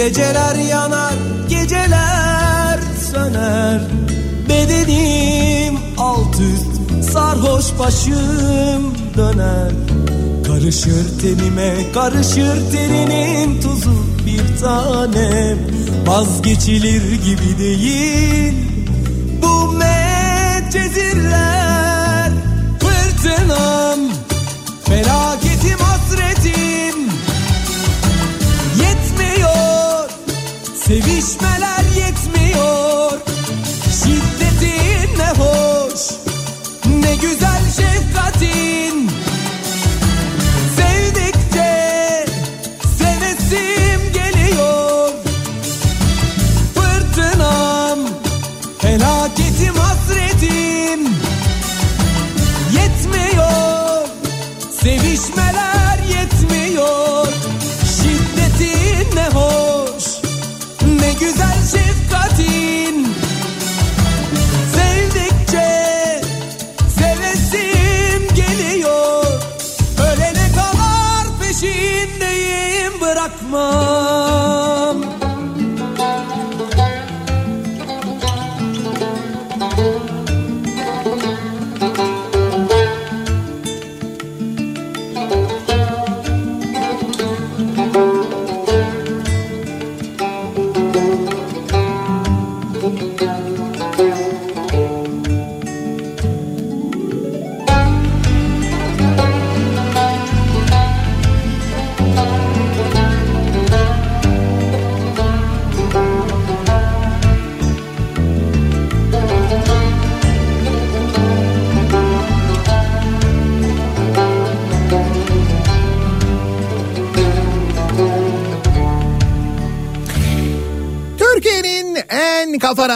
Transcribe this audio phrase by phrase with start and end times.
[0.00, 1.14] Geceler yanar
[1.48, 2.78] Geceler
[3.12, 3.80] söner.
[4.48, 9.72] Bedenim alt üst Sarhoş başım döner.
[10.46, 15.58] Karışır tenime Karışır teninin tuzu Bir tanem.
[16.06, 18.69] Vazgeçilir gibi değil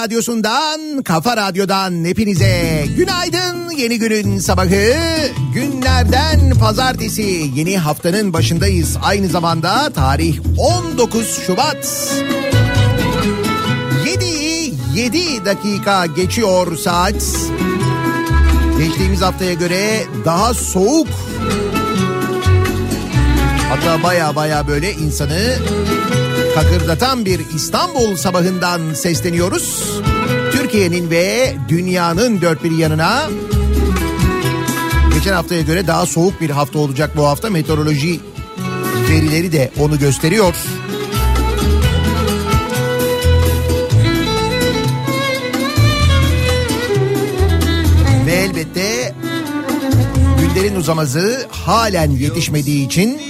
[0.04, 3.70] Radyosu'ndan, Kafa Radyo'dan hepinize günaydın.
[3.70, 4.94] Yeni günün sabahı,
[5.54, 7.50] günlerden pazartesi.
[7.54, 8.96] Yeni haftanın başındayız.
[9.02, 12.12] Aynı zamanda tarih 19 Şubat.
[14.06, 14.24] 7
[14.94, 17.26] 7 dakika geçiyor saat.
[18.78, 21.08] Geçtiğimiz haftaya göre daha soğuk.
[23.68, 25.54] Hatta baya baya böyle insanı
[26.54, 29.84] kakırdatan bir İstanbul sabahından sesleniyoruz.
[30.52, 33.30] Türkiye'nin ve dünyanın dört bir yanına
[35.14, 37.50] geçen haftaya göre daha soğuk bir hafta olacak bu hafta.
[37.50, 38.20] Meteoroloji
[39.10, 40.54] verileri de onu gösteriyor.
[48.26, 49.14] Ve elbette
[50.40, 53.20] günlerin uzaması halen yetişmediği için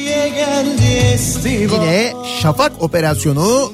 [0.94, 2.12] yine
[2.43, 3.73] şafak operasyonu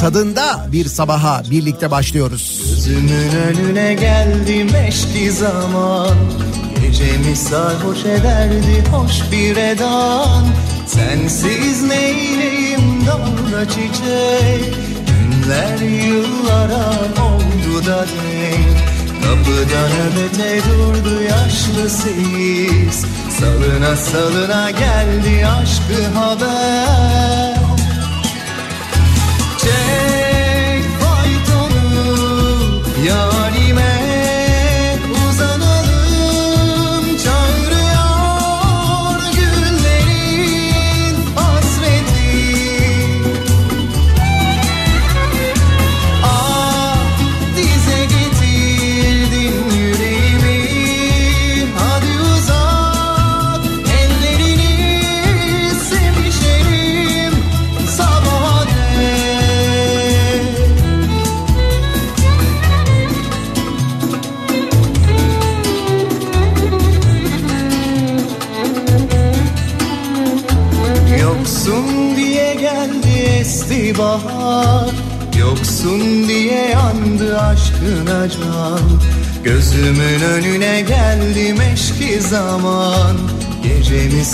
[0.00, 2.60] tadında bir sabaha birlikte başlıyoruz.
[2.70, 6.16] Gözümün önüne geldi meşki zaman.
[6.82, 10.44] Gecemi sarhoş ederdi hoş bir edan.
[10.86, 14.74] Sensiz neyleyim dalda çiçek?
[15.06, 16.90] Günler yıllara
[17.24, 18.82] oldu da denk.
[19.22, 23.04] Kapıda nöbete durdu yaşlı seyis
[23.38, 27.51] Salına salına geldi aşkı haber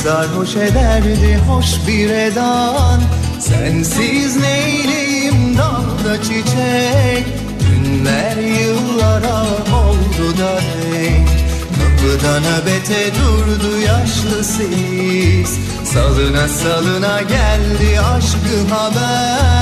[0.09, 3.01] sarhoş ederdi hoş bir edan.
[3.41, 7.27] Sensiz neyleyim dalda çiçek?
[7.61, 9.43] Günler yıllara
[9.83, 10.61] oldu da
[10.93, 11.29] denk
[11.79, 15.59] Kapıda nöbete durdu yaşlı sis.
[15.93, 19.57] Salına salına geldi aşkı haber.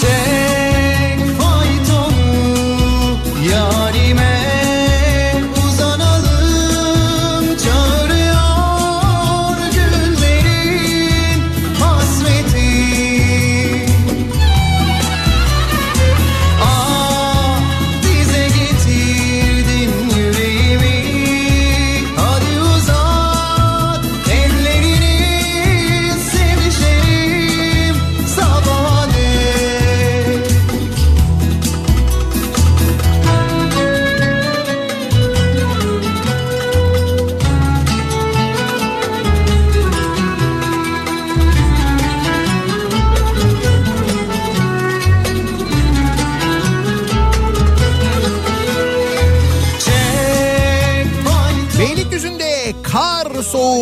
[0.00, 3.18] Çek faytonu
[3.50, 4.33] yarime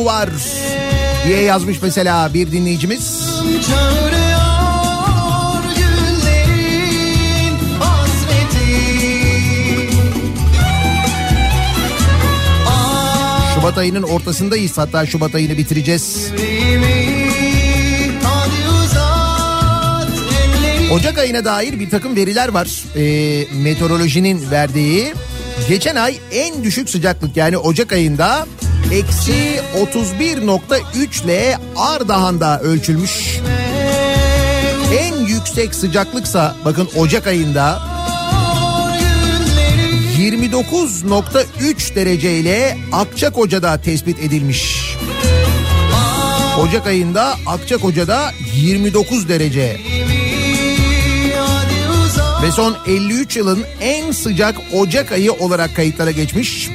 [0.02, 0.30] soğuğu var
[1.26, 3.32] diye yazmış mesela bir dinleyicimiz.
[13.54, 16.32] Şubat ayının ortasındayız hatta Şubat ayını bitireceğiz.
[20.92, 22.68] Ocak ayına dair bir takım veriler var.
[22.96, 25.14] Ee, meteorolojinin verdiği.
[25.68, 28.46] Geçen ay en düşük sıcaklık yani Ocak ayında
[28.92, 29.60] eksi
[29.94, 33.40] 31.3 ile Ardahan'da ölçülmüş.
[34.98, 37.82] En yüksek sıcaklıksa bakın Ocak ayında
[40.18, 44.96] 29.3 derece ile Akçakoca'da tespit edilmiş.
[46.60, 49.80] Ocak ayında Akçakoca'da 29 derece.
[52.42, 56.70] Ve son 53 yılın en sıcak Ocak ayı olarak kayıtlara geçmiş.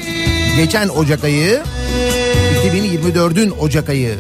[0.56, 1.64] Geçen Ocak ayı
[2.68, 4.16] 2024'ün Ocak ayı.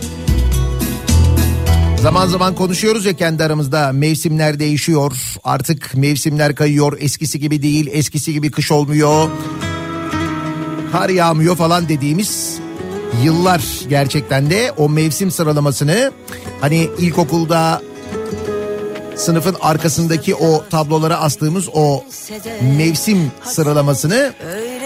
[2.01, 5.17] Zaman zaman konuşuyoruz ya kendi aramızda mevsimler değişiyor.
[5.43, 6.97] Artık mevsimler kayıyor.
[6.99, 7.89] Eskisi gibi değil.
[7.91, 9.29] Eskisi gibi kış olmuyor.
[10.91, 12.59] Kar yağmıyor falan dediğimiz
[13.23, 16.11] yıllar gerçekten de o mevsim sıralamasını
[16.61, 17.81] hani ilkokulda
[19.15, 22.03] sınıfın arkasındaki o tablolara astığımız o
[22.77, 24.33] mevsim sıralamasını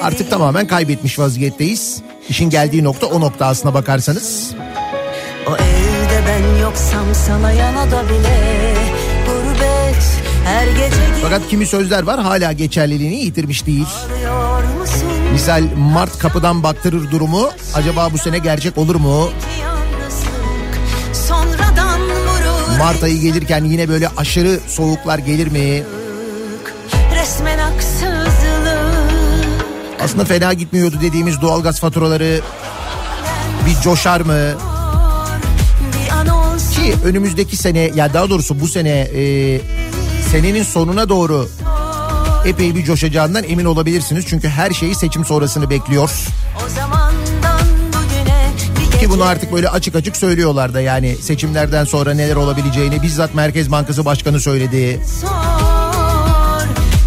[0.01, 2.01] artık tamamen kaybetmiş vaziyetteyiz.
[2.31, 4.51] İşin geldiği nokta o nokta aslına bakarsanız.
[5.47, 8.73] O evde ben yoksam sana yanada bile
[9.25, 10.03] Gurbet
[10.45, 13.87] her gece Fakat kimi sözler var hala geçerliliğini yitirmiş değil.
[15.33, 19.29] Misal Mart kapıdan baktırır durumu acaba bu sene gerçek olur mu?
[22.77, 25.83] Mart ayı gelirken yine böyle aşırı soğuklar gelir mi?
[30.03, 32.41] Aslında fena gitmiyordu dediğimiz doğalgaz faturaları
[33.65, 34.51] bir coşar mı?
[36.75, 39.61] Ki önümüzdeki sene ya daha doğrusu bu sene e,
[40.31, 41.49] senenin sonuna doğru
[42.45, 44.25] epey bir coşacağından emin olabilirsiniz.
[44.27, 46.09] Çünkü her şeyi seçim sonrasını bekliyor.
[48.99, 53.71] Ki bunu artık böyle açık açık söylüyorlar da yani seçimlerden sonra neler olabileceğini bizzat Merkez
[53.71, 55.01] Bankası Başkanı söyledi.
[55.21, 55.50] sor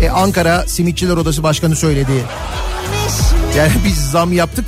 [0.01, 2.25] E, Ankara Simitçiler Odası Başkanı söyledi.
[3.57, 4.65] Yani biz zam yaptık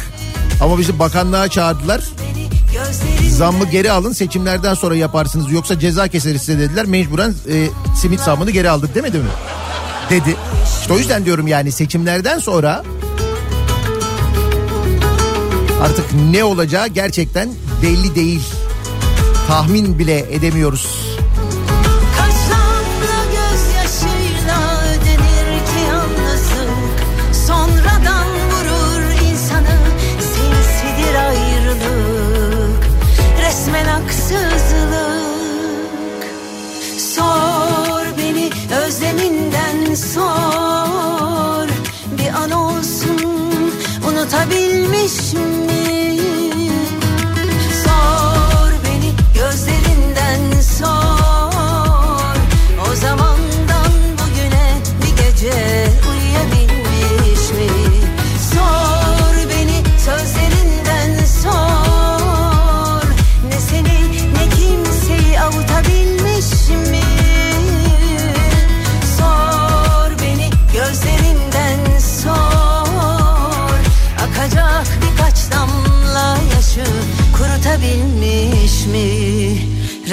[0.60, 2.04] ama bizi bakanlığa çağırdılar.
[3.30, 6.84] Zammı geri alın seçimlerden sonra yaparsınız yoksa ceza keseriz size dediler.
[6.86, 9.24] Mecburen e, simit zammını geri aldık demedi mi?
[10.10, 10.36] Dedi.
[10.80, 12.84] İşte o yüzden diyorum yani seçimlerden sonra
[15.82, 17.48] artık ne olacağı gerçekten
[17.82, 18.42] belli değil.
[19.48, 21.05] Tahmin bile edemiyoruz.
[45.06, 45.45] Unutabilmiş miyim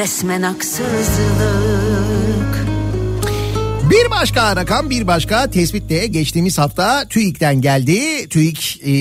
[0.03, 0.93] Resmen haksızlık
[3.89, 8.29] Bir başka rakam bir başka tespit de geçtiğimiz hafta TÜİK'ten geldi.
[8.29, 8.91] TÜİK e,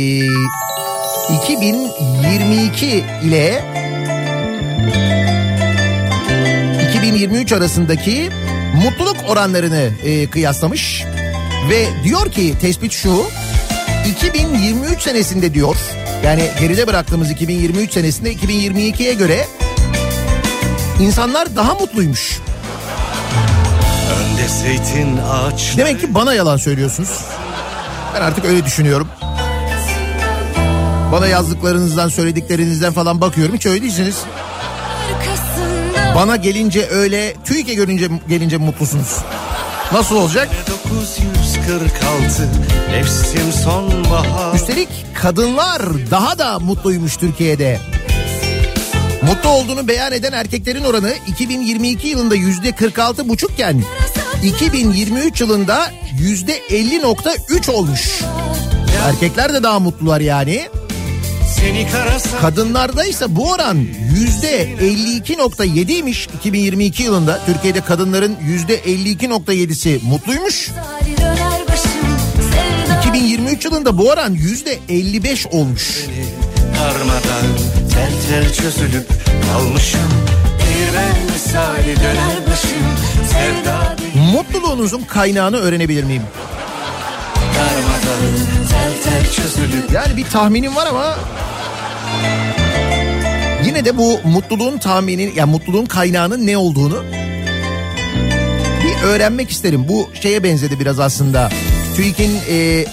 [1.42, 3.64] 2022 ile
[6.88, 8.30] 2023 arasındaki
[8.84, 11.04] mutluluk oranlarını e, kıyaslamış.
[11.70, 13.26] Ve diyor ki tespit şu
[14.16, 15.76] 2023 senesinde diyor
[16.24, 19.46] yani geride bıraktığımız 2023 senesinde 2022'ye göre
[21.02, 22.40] insanlar daha mutluymuş.
[24.20, 27.10] Önde zeytin ağaçları Demek ki bana yalan söylüyorsunuz.
[28.14, 29.08] Ben artık öyle düşünüyorum.
[31.12, 33.54] Bana yazdıklarınızdan, söylediklerinizden falan bakıyorum.
[33.54, 34.24] Hiç öyle değilsiniz.
[36.16, 39.18] Bana gelince öyle, TÜİK'e görünce gelince mutlusunuz.
[39.92, 40.48] Nasıl olacak?
[40.70, 42.48] 946
[42.90, 47.80] Mevsim sonbahar Üstelik kadınlar daha da mutluymuş Türkiye'de.
[49.26, 53.82] Mutlu olduğunu beyan eden erkeklerin oranı 2022 yılında yüzde 46 buçukken
[54.44, 58.20] 2023 yılında yüzde 50.3 olmuş.
[59.04, 60.68] Erkekler de daha mutlular yani.
[62.40, 63.86] Kadınlarda ise bu oran
[64.20, 67.40] yüzde 52.7'ymiş 2022 yılında.
[67.46, 70.68] Türkiye'de kadınların yüzde 52.7'si mutluymuş.
[70.68, 71.90] hali döner başım
[72.36, 76.06] sevda 2023 yılında bu oran yüzde 55 olmuş.
[76.78, 79.08] Darmadan tel tel çözülüp
[79.52, 80.00] kalmışım
[80.60, 82.86] Değirmen misali döner başım
[83.32, 83.96] Sevda
[84.32, 86.22] Mutluluğunuzun kaynağını öğrenebilir miyim?
[87.62, 88.22] darmadan
[88.70, 91.16] tel tel çözülüp Yani bir tahminim var ama
[93.64, 97.04] yine de bu mutluluğun tahmini, yani mutluluğun kaynağının ne olduğunu
[98.84, 99.88] bir öğrenmek isterim.
[99.88, 101.50] Bu şeye benzedi biraz aslında.
[101.96, 102.84] TÜİK'in e,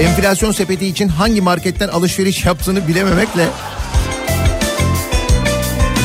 [0.00, 3.44] enflasyon sepeti için hangi marketten alışveriş yaptığını bilememekle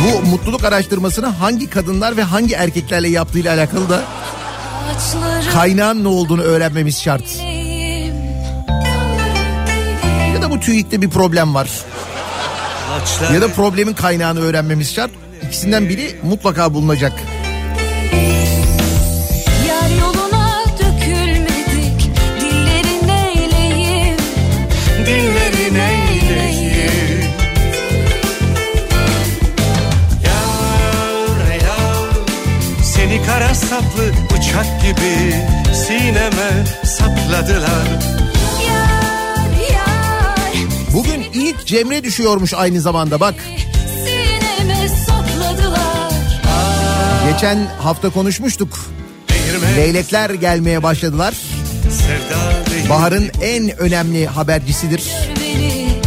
[0.04, 4.04] bu mutluluk araştırmasını hangi kadınlar ve hangi erkeklerle yaptığıyla alakalı da
[5.54, 7.24] kaynağın ne olduğunu öğrenmemiz şart.
[10.36, 11.70] Ya da bu TÜİK'te bir problem var.
[13.34, 15.12] Ya da problemin kaynağını öğrenmemiz şart.
[15.48, 17.14] İkisinden biri mutlaka bulunacak.
[34.64, 35.36] Bıçak gibi
[35.74, 37.88] sineme sapladılar
[38.68, 40.54] Yar yar
[40.94, 43.36] Bugün ilk Cemre düşüyormuş aynı zamanda bak.
[47.32, 48.80] Geçen hafta konuşmuştuk.
[49.30, 51.34] Değirmen Leylekler gelmeye başladılar.
[52.90, 55.04] Baharın en önemli habercisidir.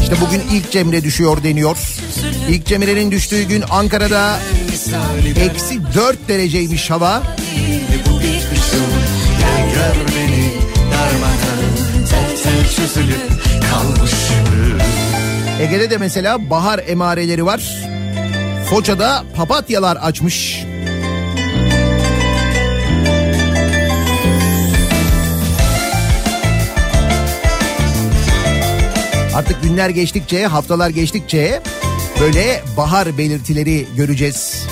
[0.02, 1.76] İşte bugün ilk Cemre düşüyor deniyor.
[2.48, 4.38] İlk Cemre'nin düştüğü gün Ankara'da
[5.40, 7.22] eksi 4 dereceymiş hava.
[12.76, 13.30] Çözülüp
[13.72, 14.46] kalmışım
[15.60, 17.86] Ege'de de mesela bahar emareleri var.
[18.70, 20.64] Foça'da papatyalar açmış.
[29.34, 31.62] Artık günler geçtikçe, haftalar geçtikçe
[32.20, 34.66] böyle bahar belirtileri göreceğiz.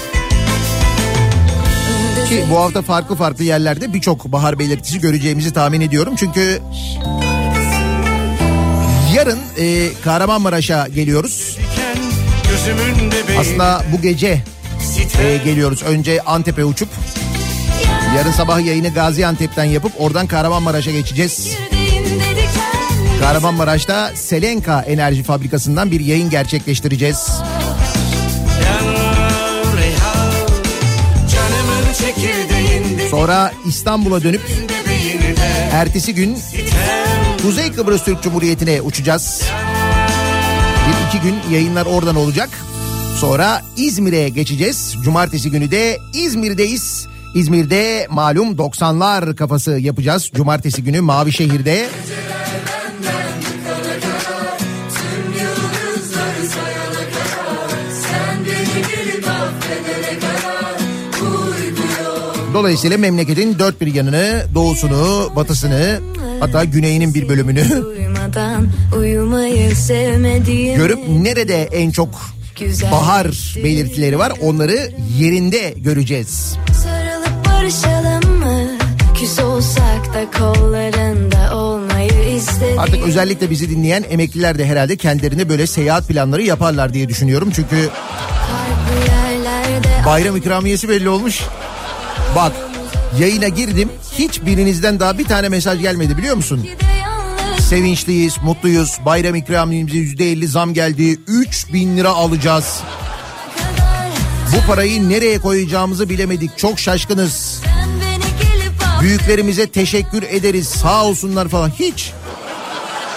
[2.28, 6.14] Ki bu hafta farklı farklı yerlerde birçok bahar belirtisi göreceğimizi tahmin ediyorum.
[6.16, 6.60] Çünkü
[9.24, 11.58] yarın e, Kahramanmaraş'a geliyoruz.
[13.38, 14.42] Aslında bu gece
[15.22, 15.82] e, geliyoruz.
[15.82, 16.88] Önce Antep'e uçup
[18.16, 21.56] yarın sabah yayını Gaziantep'ten yapıp oradan Kahramanmaraş'a geçeceğiz.
[23.20, 27.28] Kahramanmaraş'ta Selenka Enerji Fabrikası'ndan bir yayın gerçekleştireceğiz.
[33.10, 34.42] Sonra İstanbul'a dönüp
[35.72, 36.38] ertesi gün
[37.44, 39.42] Kuzey Kıbrıs Türk Cumhuriyeti'ne uçacağız.
[40.88, 42.48] Bir iki gün yayınlar oradan olacak.
[43.16, 44.96] Sonra İzmir'e geçeceğiz.
[45.02, 47.06] Cumartesi günü de İzmir'deyiz.
[47.34, 50.30] İzmir'de malum 90'lar kafası yapacağız.
[50.34, 51.88] Cumartesi günü Mavişehir'de.
[62.54, 66.00] Dolayısıyla memleketin dört bir yanını, doğusunu, batısını,
[66.40, 67.64] hatta güneyinin bir bölümünü
[70.76, 72.08] görüp nerede en çok
[72.92, 76.56] bahar belirtileri var onları yerinde göreceğiz.
[76.82, 78.68] Sarılıp barışalım mı?
[79.20, 82.78] Küs olsak da kollarında olmayı istedim.
[82.78, 87.50] Artık özellikle bizi dinleyen emekliler de herhalde kendilerine böyle seyahat planları yaparlar diye düşünüyorum.
[87.54, 87.88] Çünkü
[90.06, 91.42] bayram ikramiyesi belli olmuş.
[92.36, 92.52] Bak
[93.18, 96.68] yayına girdim hiçbirinizden daha bir tane mesaj gelmedi biliyor musun?
[97.60, 98.98] Sevinçliyiz, mutluyuz.
[99.04, 101.18] Bayram ikramiyemize %50 zam geldi.
[101.26, 102.80] 3000 lira alacağız.
[104.52, 106.58] Bu parayı nereye koyacağımızı bilemedik.
[106.58, 107.60] Çok şaşkınız.
[109.00, 110.68] Büyüklerimize teşekkür ederiz.
[110.68, 111.70] Sağ olsunlar falan.
[111.70, 112.12] Hiç.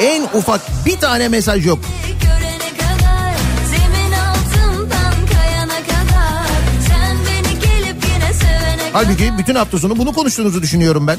[0.01, 1.79] En ufak bir tane mesaj yok.
[8.97, 11.17] Halbuki bütün hafta sonu bunu konuştuğunuzu düşünüyorum ben.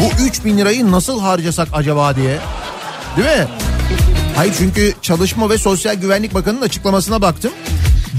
[0.00, 2.38] Bu 3000 lirayı nasıl harcasak acaba diye.
[3.16, 3.48] Değil mi?
[4.36, 7.52] Hayır çünkü Çalışma ve Sosyal Güvenlik Bakanı'nın açıklamasına baktım.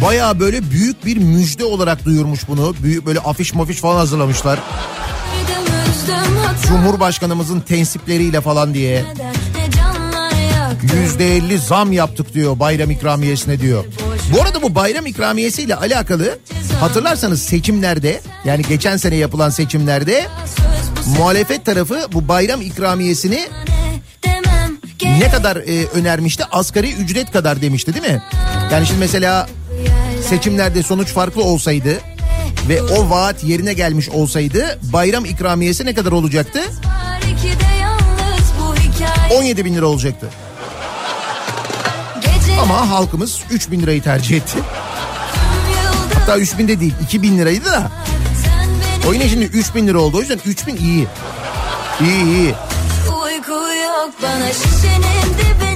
[0.05, 2.75] Baya böyle büyük bir müjde olarak duyurmuş bunu.
[2.83, 4.59] Büyük böyle afiş mafiş falan hazırlamışlar.
[6.67, 9.05] Cumhurbaşkanımızın tensipleriyle falan diye.
[10.81, 13.85] Yaktı %50 zam yaptık diyor bayram ikramiyesine diyor.
[14.33, 16.39] Bu arada bu bayram ikramiyesiyle alakalı
[16.81, 20.27] hatırlarsanız seçimlerde yani geçen sene yapılan seçimlerde
[21.17, 23.49] muhalefet tarafı bu bayram ikramiyesini
[25.19, 26.45] ne kadar e, önermişti?
[26.51, 28.23] Asgari ücret kadar demişti değil mi?
[28.71, 29.49] Yani şimdi mesela
[30.29, 31.97] seçimlerde sonuç farklı olsaydı
[32.69, 36.59] ve o vaat yerine gelmiş olsaydı bayram ikramiyesi ne kadar olacaktı?
[36.59, 40.29] Var iki de yalnız bu hikaye 17 bin lira olacaktı.
[42.61, 44.57] Ama halkımız 3 bin lirayı tercih etti.
[46.31, 47.91] Hatta 3 bin de değil 2 bin liraydı da.
[49.09, 50.17] O yine şimdi 3 bin lira oldu.
[50.17, 51.07] O yüzden 3 bin iyi.
[52.01, 52.53] İyi iyi.
[53.23, 55.70] Uyku yok bana şişenin dibini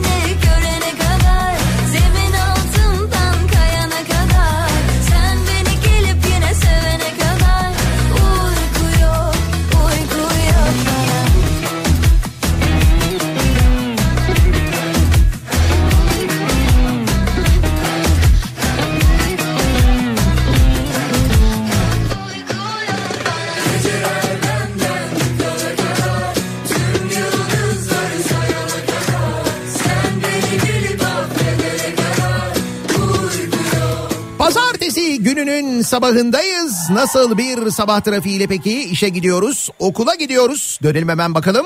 [35.35, 36.89] gününün sabahındayız.
[36.89, 38.83] Nasıl bir sabah trafiğiyle peki?
[38.83, 40.79] İşe gidiyoruz, okula gidiyoruz.
[40.83, 41.65] Dönelim hemen bakalım.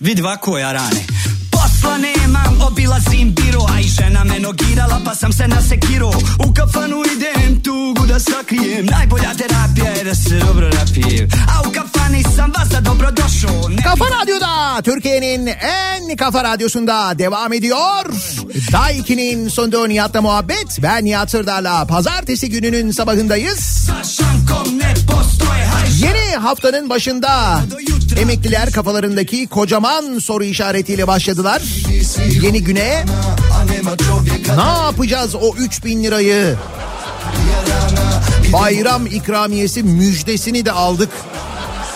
[0.00, 1.00] Vidva koja rane
[2.32, 6.10] mam obilazim biro A i žena me nogirala pa sam se nasekiro
[6.48, 8.86] U kafanu idem tugu da sakrijem.
[8.86, 11.28] Najbolja terapija je da se dobro rapijem.
[11.48, 13.70] A u kafani sam vas da dobro došao.
[13.84, 18.04] Kafa Radyo'da Türkiye'nin en kafa radyosunda devam ediyor.
[18.72, 20.78] Daiki'nin sonunda Nihat'la muhabbet.
[20.82, 23.90] Ben Nihat Sırdar'la pazartesi gününün sabahındayız.
[25.98, 27.60] Yeni haftanın başında
[28.16, 31.62] emekliler kafalarındaki kocaman soru işaretiyle başladılar.
[32.30, 33.04] Yeni güne
[34.56, 36.56] ne yapacağız o 3000 lirayı?
[38.52, 41.10] Bayram ikramiyesi müjdesini de aldık.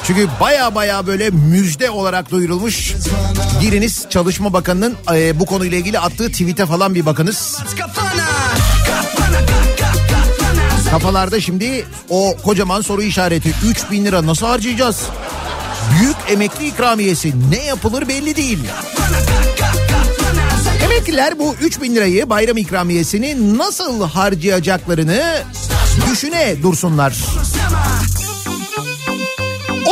[0.05, 2.93] Çünkü baya baya böyle müjde olarak duyurulmuş.
[3.61, 7.59] Giriniz Çalışma Bakanı'nın e, bu konuyla ilgili attığı tweet'e falan bir bakınız.
[10.91, 15.03] Kafalarda şimdi o kocaman soru işareti 3000 lira nasıl harcayacağız?
[16.01, 18.59] Büyük emekli ikramiyesi ne yapılır belli değil.
[20.85, 25.43] Emekliler bu 3000 lirayı bayram ikramiyesini nasıl harcayacaklarını
[26.11, 27.17] düşüne dursunlar.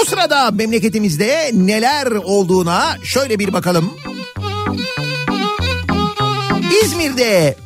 [0.00, 3.92] O sırada memleketimizde neler olduğuna şöyle bir bakalım.
[6.84, 7.56] İzmir'de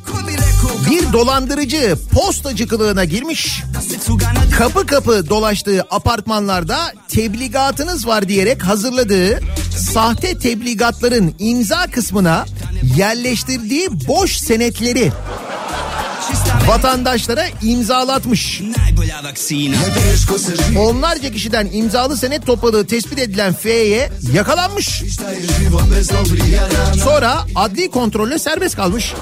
[0.89, 3.63] bir dolandırıcı postacı kılığına girmiş.
[4.57, 6.77] Kapı kapı dolaştığı apartmanlarda
[7.07, 9.39] tebligatınız var diyerek hazırladığı
[9.93, 12.45] sahte tebligatların imza kısmına
[12.95, 15.11] yerleştirdiği boş senetleri
[16.67, 18.61] vatandaşlara imzalatmış.
[20.77, 25.03] Onlarca kişiden imzalı senet topladığı tespit edilen F'ye yakalanmış.
[27.03, 29.13] Sonra adli kontrolle serbest kalmış.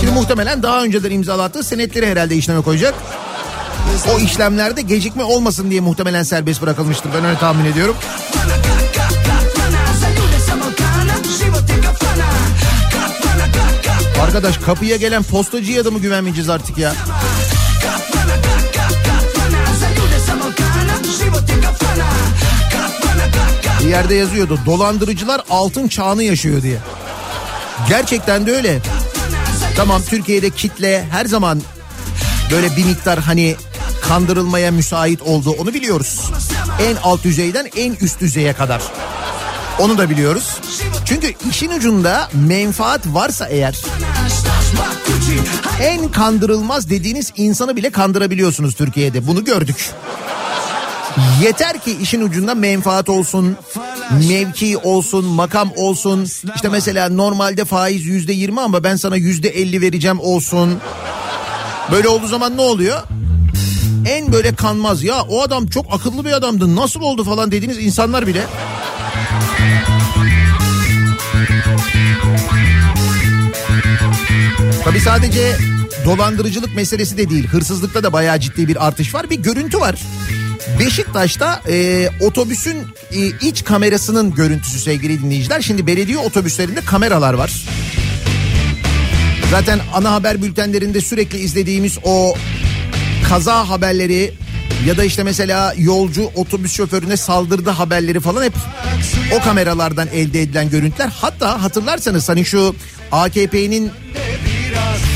[0.00, 2.94] Şimdi muhtemelen daha önceden imzalattığı senetleri herhalde işleme koyacak.
[4.14, 7.10] O işlemlerde gecikme olmasın diye muhtemelen serbest bırakılmıştır.
[7.18, 7.96] Ben öyle tahmin ediyorum.
[14.34, 16.94] Arkadaş kapıya gelen postacıya da mı güvenmeyeceğiz artık ya?
[23.80, 26.78] Bir yerde yazıyordu dolandırıcılar altın çağını yaşıyor diye.
[27.88, 28.78] Gerçekten de öyle.
[29.76, 31.62] Tamam Türkiye'de kitle her zaman
[32.50, 33.56] böyle bir miktar hani
[34.02, 36.30] kandırılmaya müsait oldu onu biliyoruz.
[36.80, 38.82] En alt düzeyden en üst düzeye kadar.
[39.78, 40.58] Onu da biliyoruz.
[41.04, 43.76] Çünkü işin ucunda menfaat varsa eğer
[45.80, 49.26] en kandırılmaz dediğiniz insanı bile kandırabiliyorsunuz Türkiye'de.
[49.26, 49.90] Bunu gördük.
[51.42, 53.56] Yeter ki işin ucunda menfaat olsun,
[54.28, 56.24] mevki olsun, makam olsun.
[56.54, 60.78] İşte mesela normalde faiz yüzde yirmi ama ben sana yüzde elli vereceğim olsun.
[61.92, 63.02] Böyle olduğu zaman ne oluyor?
[64.08, 68.26] En böyle kanmaz ya o adam çok akıllı bir adamdı nasıl oldu falan dediğiniz insanlar
[68.26, 68.46] bile
[74.84, 75.56] Tabi sadece
[76.04, 77.46] dolandırıcılık meselesi de değil.
[77.46, 79.30] Hırsızlıkta da bayağı ciddi bir artış var.
[79.30, 80.00] Bir görüntü var.
[80.78, 82.76] Beşiktaş'ta e, otobüsün
[83.12, 85.60] e, iç kamerasının görüntüsü sevgili dinleyiciler.
[85.60, 87.52] Şimdi belediye otobüslerinde kameralar var.
[89.50, 92.34] Zaten ana haber bültenlerinde sürekli izlediğimiz o
[93.28, 94.34] kaza haberleri
[94.86, 98.52] ya da işte mesela yolcu otobüs şoförüne saldırdı haberleri falan hep
[99.32, 101.08] o kameralardan elde edilen görüntüler.
[101.20, 102.76] Hatta hatırlarsanız hani şu
[103.12, 103.90] AKP'nin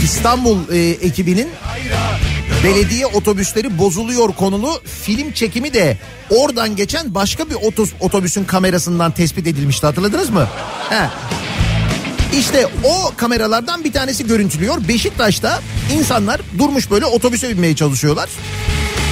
[0.05, 1.49] İstanbul e, ekibinin
[2.65, 5.99] belediye otobüsleri bozuluyor konulu film çekimi de
[6.31, 10.49] oradan geçen başka bir otos, otobüsün kamerasından tespit edilmişti hatırladınız mı?
[10.91, 11.09] He.
[12.39, 14.89] İşte o kameralardan bir tanesi görüntülüyor.
[14.89, 15.61] Beşiktaş'ta
[15.99, 18.29] insanlar durmuş böyle otobüse binmeye çalışıyorlar.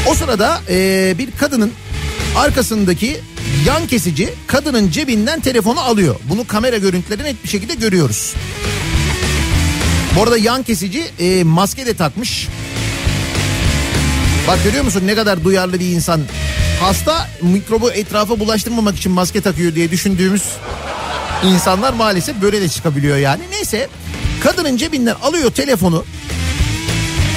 [0.07, 1.73] O sırada e, bir kadının
[2.37, 3.21] arkasındaki
[3.67, 6.17] yan kesici kadının cebinden telefonu alıyor.
[6.29, 8.35] Bunu kamera görüntüleri net bir şekilde görüyoruz.
[10.17, 12.49] Bu arada yan kesici e, maske de takmış.
[14.49, 16.21] Bak görüyor musun ne kadar duyarlı bir insan.
[16.81, 20.43] Hasta mikrobu etrafa bulaştırmamak için maske takıyor diye düşündüğümüz
[21.45, 23.43] insanlar maalesef böyle de çıkabiliyor yani.
[23.51, 23.89] Neyse
[24.43, 26.05] kadının cebinden alıyor telefonu.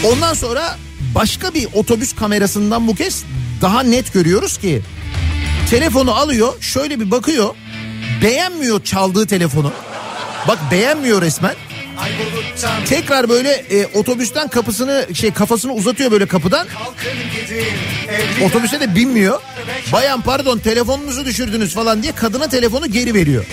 [0.04, 0.78] Ondan sonra
[1.16, 3.24] başka bir otobüs kamerasından bu kez
[3.62, 4.82] daha net görüyoruz ki
[5.70, 7.56] telefonu alıyor şöyle bir bakıyor
[8.24, 9.72] beğenmiyor çaldığı telefonu.
[10.48, 11.56] Bak beğenmiyor resmen.
[12.86, 16.68] Tekrar böyle e, otobüsten kapısını şey kafasını uzatıyor böyle kapıdan.
[18.46, 19.42] Otobüse de binmiyor.
[19.92, 23.46] Bayan pardon telefonunuzu düşürdünüz falan diye kadına telefonu geri veriyor.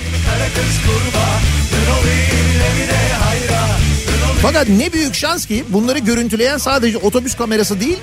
[4.43, 7.99] Fakat ne büyük şans ki bunları görüntüleyen sadece otobüs kamerası değil.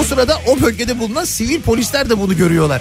[0.00, 2.80] O sırada o bölgede bulunan sivil polisler de bunu görüyorlar.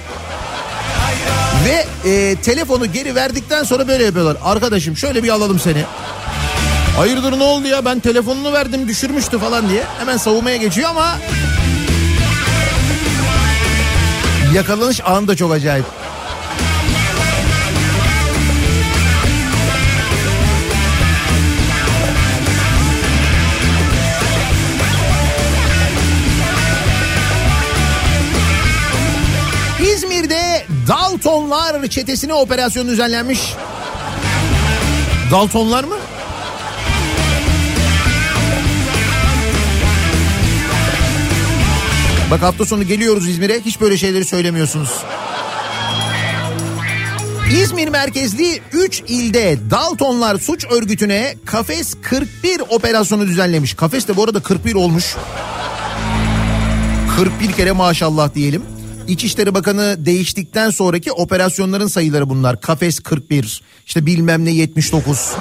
[1.66, 4.38] Ve e, telefonu geri verdikten sonra böyle yapıyorlar.
[4.44, 5.84] Arkadaşım şöyle bir alalım seni.
[6.98, 9.84] Hayırdır ne oldu ya ben telefonunu verdim düşürmüştü falan diye.
[10.00, 11.18] Hemen savunmaya geçiyor ama...
[14.54, 15.86] Yakalanış anı da çok acayip.
[31.26, 33.54] Daltonlar çetesine operasyon düzenlenmiş.
[35.32, 35.96] Daltonlar mı?
[42.32, 44.90] Bak hafta sonu geliyoruz İzmir'e hiç böyle şeyleri söylemiyorsunuz.
[47.52, 53.74] İzmir merkezli 3 ilde Daltonlar suç örgütüne Kafes 41 operasyonu düzenlemiş.
[53.74, 55.16] Kafes de bu arada 41 olmuş.
[57.18, 58.73] 41 kere maşallah diyelim.
[59.08, 62.62] İçişleri Bakanı değiştikten sonraki operasyonların sayıları bunlar.
[62.62, 65.32] Kafes 41, işte bilmem ne 79.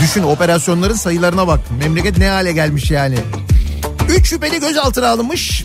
[0.00, 1.60] Düşün operasyonların sayılarına bak.
[1.78, 3.18] Memleket ne hale gelmiş yani.
[4.08, 5.64] 3 şüpheli gözaltına alınmış.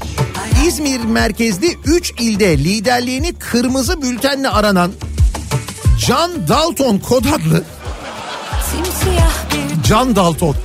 [0.67, 4.91] İzmir merkezli 3 ilde liderliğini kırmızı bültenle aranan
[6.07, 7.63] Can Dalton kod adlı
[9.83, 10.55] Can Dalton.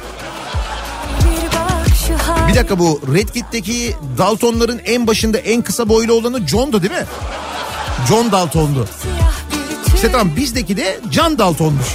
[2.48, 7.06] Bir dakika bu Red Kit'teki Daltonların en başında en kısa boylu olanı John'du değil mi?
[8.08, 8.88] John Dalton'du.
[9.94, 11.86] İşte tamam bizdeki de Can Dalton'muş.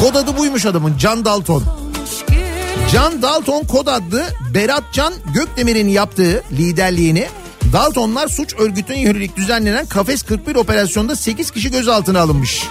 [0.00, 1.62] Kod adı buymuş adamın Can Dalton.
[2.92, 7.28] Can Dalton kod adlı Berat Can Gökdemir'in yaptığı liderliğini
[7.72, 12.62] Daltonlar suç örgütüne yönelik düzenlenen Kafes 41 operasyonda 8 kişi gözaltına alınmış.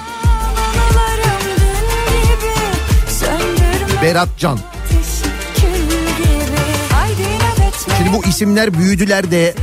[4.01, 4.59] Berat Can.
[7.97, 9.55] Şimdi bu isimler büyüdüler de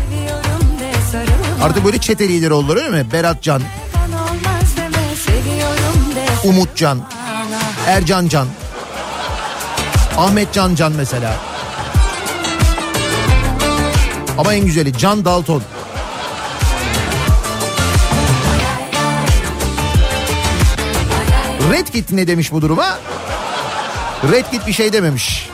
[1.63, 3.13] artık böyle çete lideri oldular öyle mi?
[3.13, 3.63] Berat Can,
[3.93, 7.01] Kan olmaz deme Seviyorum de Umut Can,
[7.87, 8.49] Ercan Can,
[10.17, 11.35] Ahmet Can Can mesela.
[14.39, 15.63] Ama en güzeli Can Dalton.
[21.73, 22.99] Red Kit ne demiş bu duruma?
[24.33, 25.50] Red Kit bir şey dememiş.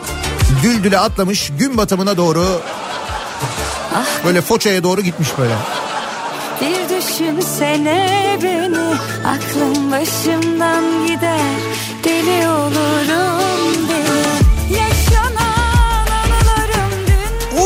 [0.63, 2.63] Düldüle atlamış gün batımına doğru
[4.25, 5.55] böyle Foça'ya doğru gitmiş böyle.
[6.61, 8.79] Bir düşünsene beni
[9.27, 11.41] Aklım başımdan gider
[12.05, 16.07] Deli olurum deli Yaşanan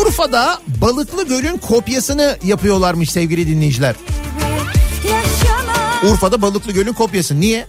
[0.01, 3.95] Urfa'da Balıklı Göl'ün kopyasını yapıyorlarmış sevgili dinleyiciler.
[5.05, 7.41] Yaşanan Urfa'da Balıklı Göl'ün kopyası.
[7.41, 7.67] Niye?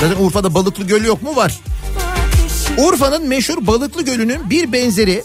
[0.00, 1.36] Zaten Urfa'da Balıklı Göl yok mu?
[1.36, 1.60] Var.
[2.78, 5.24] Urfa'nın meşhur Balıklı Gölü'nün bir benzeri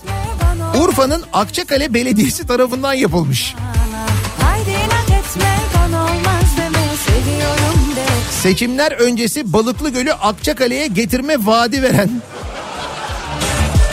[0.83, 3.55] Urfa'nın Akçakale Belediyesi tarafından yapılmış.
[8.41, 12.09] Seçimler öncesi Balıklı Gölü Akçakale'ye getirme vaadi veren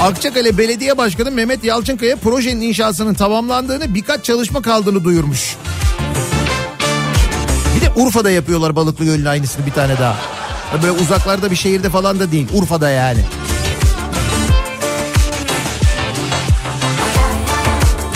[0.00, 5.56] Akçakale Belediye Başkanı Mehmet Yalçınkaya projenin inşasının tamamlandığını birkaç çalışma kaldığını duyurmuş.
[7.76, 10.16] Bir de Urfa'da yapıyorlar Balıklı Gölü'nün aynısını bir tane daha.
[10.82, 13.20] Böyle uzaklarda bir şehirde falan da değil Urfa'da yani.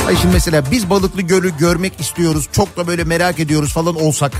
[0.06, 2.48] Ay şimdi mesela biz Balıklı Gölü görmek istiyoruz.
[2.52, 4.32] Çok da böyle merak ediyoruz falan olsak.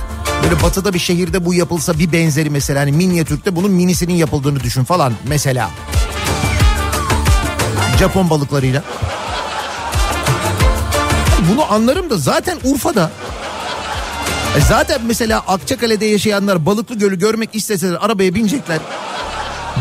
[0.43, 2.81] Böyle batıda bir şehirde bu yapılsa bir benzeri mesela.
[2.81, 5.69] Hani minyatürkte bunun minisinin yapıldığını düşün falan mesela.
[7.99, 8.83] Japon balıklarıyla.
[11.51, 13.11] Bunu anlarım da zaten Urfa'da.
[14.57, 18.79] E zaten mesela Akçakale'de yaşayanlar Balıklı Gölü görmek isteseler arabaya binecekler.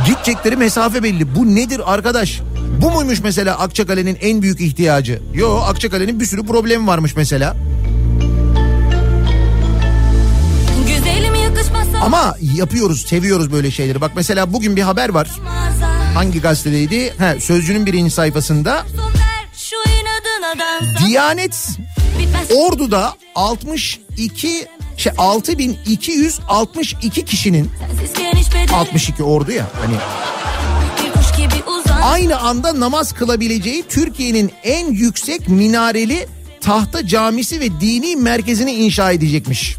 [0.07, 1.35] Gidecekleri mesafe belli.
[1.37, 2.41] Bu nedir arkadaş?
[2.83, 5.23] Bu muymuş mesela Akçakale'nin en büyük ihtiyacı?
[5.35, 7.57] Yo Akçakale'nin bir sürü problemi varmış mesela.
[12.03, 14.01] Ama yapıyoruz, seviyoruz böyle şeyleri.
[14.01, 15.31] Bak mesela bugün bir haber var.
[16.15, 17.15] Hangi gazetedeydi?
[17.19, 18.83] Ha, Sözcü'nün birinci sayfasında.
[21.07, 21.69] Diyanet
[22.57, 29.95] Ordu'da 62 şey 6262 kişinin Sensizken hiç bedel 62 ordu ya hani
[32.05, 36.27] aynı anda namaz kılabileceği Türkiye'nin en yüksek minareli
[36.61, 39.77] tahta camisi ve dini merkezini inşa edecekmiş.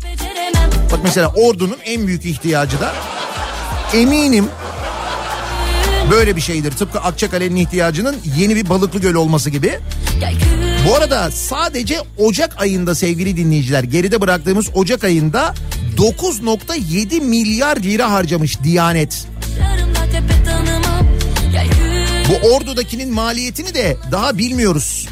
[0.91, 2.93] Bak mesela ordunun en büyük ihtiyacı da
[3.93, 4.45] eminim
[6.11, 6.71] böyle bir şeydir.
[6.71, 9.79] Tıpkı Akçakale'nin ihtiyacının yeni bir balıklı göl olması gibi.
[10.89, 15.53] Bu arada sadece Ocak ayında sevgili dinleyiciler geride bıraktığımız Ocak ayında
[15.97, 19.27] 9.7 milyar lira harcamış Diyanet.
[22.29, 25.07] Bu Ordu'dakinin maliyetini de daha bilmiyoruz.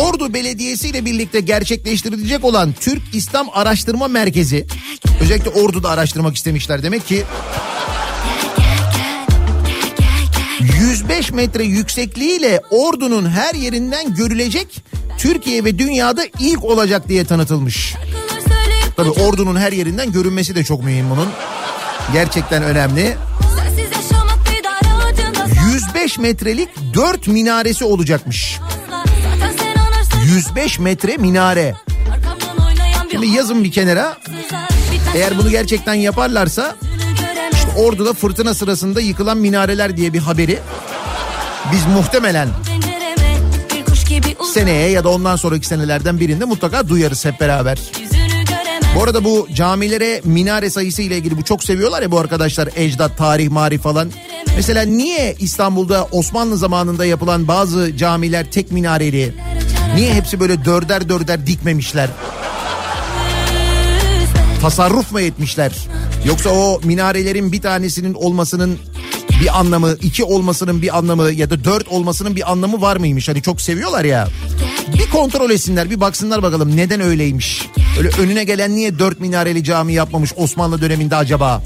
[0.00, 4.66] Ordu Belediyesi ile birlikte gerçekleştirilecek olan Türk İslam Araştırma Merkezi
[5.20, 7.24] özellikle Ordu'da araştırmak istemişler demek ki
[10.80, 14.82] 105 metre yüksekliğiyle Ordu'nun her yerinden görülecek
[15.18, 17.94] Türkiye ve dünyada ilk olacak diye tanıtılmış.
[18.96, 21.28] Tabii Ordu'nun her yerinden görünmesi de çok mühim bunun.
[22.12, 23.16] Gerçekten önemli.
[25.72, 28.60] 105 metrelik 4 minaresi olacakmış.
[28.90, 31.74] Zaten sen anlarsın 105 metre minare.
[33.10, 34.16] Şimdi yazın bir kenara
[35.14, 36.76] eğer bunu gerçekten yaparlarsa
[37.52, 40.58] işte Ordu'da fırtına sırasında yıkılan minareler diye bir haberi
[41.72, 42.48] biz muhtemelen
[44.54, 47.78] seneye ya da ondan sonraki senelerden birinde mutlaka duyarız hep beraber.
[48.96, 53.18] Bu arada bu camilere minare sayısı ile ilgili bu çok seviyorlar ya bu arkadaşlar ecdat,
[53.18, 54.10] tarih, marif falan.
[54.60, 59.34] Mesela niye İstanbul'da Osmanlı zamanında yapılan bazı camiler tek minareli?
[59.94, 62.10] Niye hepsi böyle dörder dörder dikmemişler?
[64.62, 65.72] Tasarruf mu etmişler?
[66.24, 68.78] Yoksa o minarelerin bir tanesinin olmasının
[69.42, 73.28] bir anlamı, iki olmasının bir anlamı ya da dört olmasının bir anlamı var mıymış?
[73.28, 74.28] Hani çok seviyorlar ya.
[74.94, 77.68] Bir kontrol etsinler, bir baksınlar bakalım neden öyleymiş.
[77.98, 81.62] Öyle önüne gelen niye dört minareli cami yapmamış Osmanlı döneminde acaba?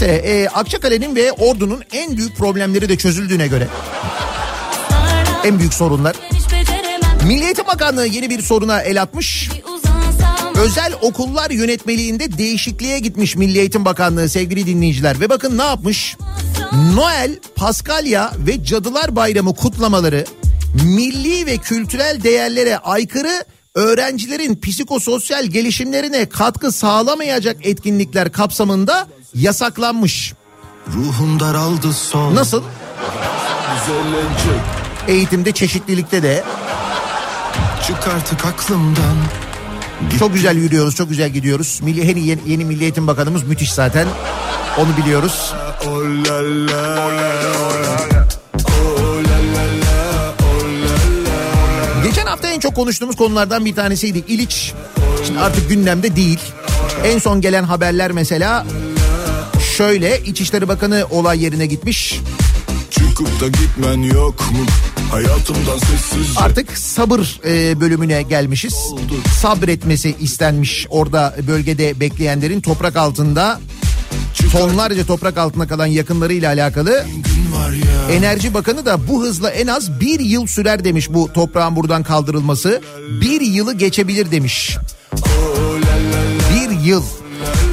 [0.00, 3.68] Neyse e, Akçakale'nin ve Ordu'nun en büyük problemleri de çözüldüğüne göre
[5.44, 6.16] en büyük sorunlar.
[7.26, 9.50] Milli Bakanlığı yeni bir soruna el atmış.
[10.54, 15.20] Özel okullar yönetmeliğinde değişikliğe gitmiş Milli Eğitim Bakanlığı sevgili dinleyiciler.
[15.20, 16.16] Ve bakın ne yapmış?
[16.94, 20.24] Noel, Paskalya ve Cadılar Bayramı kutlamaları
[20.84, 23.44] milli ve kültürel değerlere aykırı
[23.78, 30.34] öğrencilerin psikososyal gelişimlerine katkı sağlamayacak etkinlikler kapsamında yasaklanmış.
[30.94, 32.34] Ruhum daraldı son.
[32.34, 32.62] Nasıl?
[35.08, 36.44] Eğitimde çeşitlilikte de
[37.86, 39.16] Çık artık aklımdan.
[40.18, 41.80] çok güzel yürüyoruz, çok güzel gidiyoruz.
[41.82, 44.08] Milli yeni, yeni, yeni Milli Eğitim Bakanımız müthiş zaten.
[44.78, 45.52] Onu biliyoruz.
[45.86, 48.17] Oh la la.
[52.68, 54.24] Çok konuştuğumuz konulardan bir tanesiydi.
[54.28, 54.72] İliç
[55.26, 56.38] şimdi artık gündemde değil.
[57.04, 58.66] En son gelen haberler mesela
[59.76, 62.20] şöyle İçişleri Bakanı olay yerine gitmiş.
[62.90, 64.66] Çıkıp da gitmen yok mu?
[65.10, 66.40] Hayatımdan sessizce.
[66.40, 68.74] Artık sabır e, bölümüne gelmişiz.
[69.40, 73.60] Sabretmesi istenmiş orada bölgede bekleyenlerin toprak altında
[74.52, 77.06] tonlarca toprak altında kalan yakınlarıyla alakalı.
[78.10, 82.82] Enerji Bakanı da bu hızla en az bir yıl sürer demiş bu toprağın buradan kaldırılması.
[83.20, 84.76] Bir yılı geçebilir demiş.
[86.54, 87.02] Bir yıl.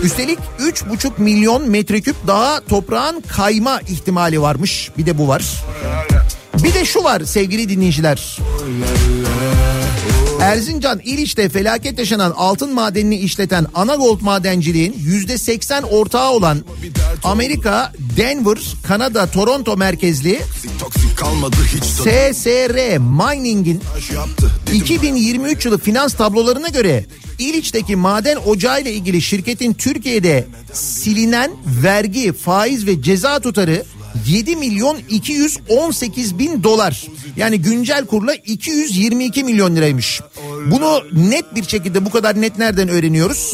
[0.04, 4.91] Üstelik 3,5 milyon metreküp daha toprağın kayma ihtimali varmış.
[4.98, 5.63] Bir de bu var.
[6.63, 8.39] Bir de şu var sevgili dinleyiciler.
[10.41, 15.38] Erzincan İliç'te felaket yaşanan altın madenini işleten Anagold Madenciliğin yüzde
[15.84, 16.65] ortağı olan
[17.24, 20.41] Amerika, Denver, Kanada, Toronto merkezli.
[22.04, 24.52] SSR Mining'in Taş yaptı.
[24.67, 27.06] Dedim 2023 yılı finans tablolarına göre
[27.39, 31.52] İliç'teki maden ocağı ile ilgili şirketin Türkiye'de silinen
[31.84, 33.84] vergi, faiz ve ceza tutarı
[34.28, 37.06] 7 milyon 218 bin dolar.
[37.36, 40.21] Yani güncel kurla 222 milyon liraymış.
[40.71, 43.54] Bunu net bir şekilde bu kadar net nereden öğreniyoruz?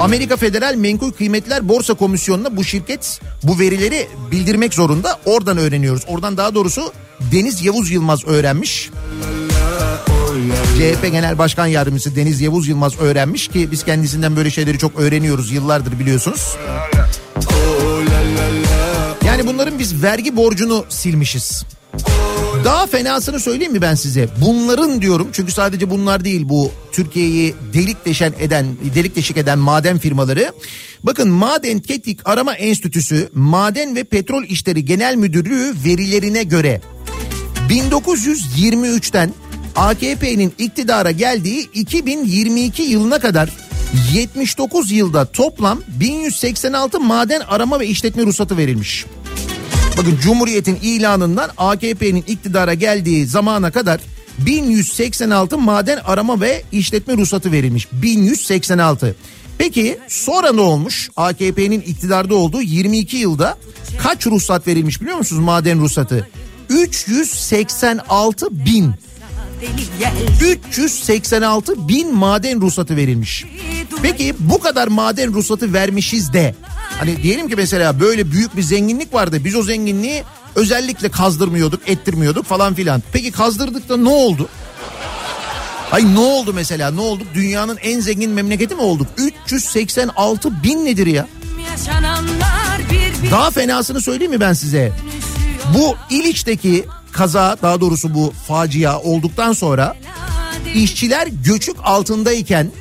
[0.00, 5.20] Amerika Federal Menkul Kıymetler Borsa Komisyonu'na bu şirket bu verileri bildirmek zorunda.
[5.24, 6.02] Oradan öğreniyoruz.
[6.06, 6.92] Oradan daha doğrusu
[7.32, 8.90] Deniz Yavuz Yılmaz öğrenmiş.
[10.76, 15.52] CHP Genel Başkan Yardımcısı Deniz Yavuz Yılmaz öğrenmiş ki biz kendisinden böyle şeyleri çok öğreniyoruz
[15.52, 16.56] yıllardır biliyorsunuz.
[19.42, 21.64] Yani bunların biz vergi borcunu silmişiz.
[22.64, 24.28] Daha fenasını söyleyeyim mi ben size?
[24.40, 29.98] Bunların diyorum çünkü sadece bunlar değil bu Türkiye'yi delik deşen eden, delik deşik eden maden
[29.98, 30.52] firmaları.
[31.02, 36.80] Bakın Maden Tetkik Arama Enstitüsü Maden ve Petrol İşleri Genel Müdürlüğü verilerine göre
[37.70, 39.34] 1923'ten
[39.76, 43.50] AKP'nin iktidara geldiği 2022 yılına kadar
[44.12, 49.06] 79 yılda toplam 1186 maden arama ve işletme ruhsatı verilmiş.
[49.96, 54.00] Bakın Cumhuriyet'in ilanından AKP'nin iktidara geldiği zamana kadar
[54.38, 57.88] 1186 maden arama ve işletme ruhsatı verilmiş.
[57.92, 59.16] 1186.
[59.58, 61.10] Peki sonra ne olmuş?
[61.16, 63.58] AKP'nin iktidarda olduğu 22 yılda
[63.98, 66.28] kaç ruhsat verilmiş biliyor musunuz maden ruhsatı?
[66.68, 68.94] 386 bin.
[70.40, 73.44] 386 bin maden ruhsatı verilmiş.
[74.02, 76.54] Peki bu kadar maden ruhsatı vermişiz de
[76.98, 80.22] hani diyelim ki mesela böyle büyük bir zenginlik vardı biz o zenginliği
[80.54, 83.02] özellikle kazdırmıyorduk ettirmiyorduk falan filan.
[83.12, 84.48] Peki kazdırdık da ne oldu?
[85.92, 89.06] Ay ne oldu mesela ne olduk dünyanın en zengin memleketi mi olduk?
[89.18, 91.26] 386 bin nedir ya?
[93.30, 94.92] Daha fenasını söyleyeyim mi ben size?
[95.78, 96.84] Bu İliç'teki
[97.22, 99.96] kaza daha doğrusu bu facia olduktan sonra
[100.74, 102.72] işçiler göçük altındayken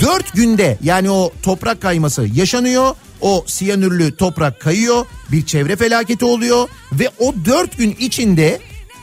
[0.00, 2.94] 4 günde yani o toprak kayması yaşanıyor.
[3.20, 8.60] O siyanürlü toprak kayıyor bir çevre felaketi oluyor ve o 4 gün içinde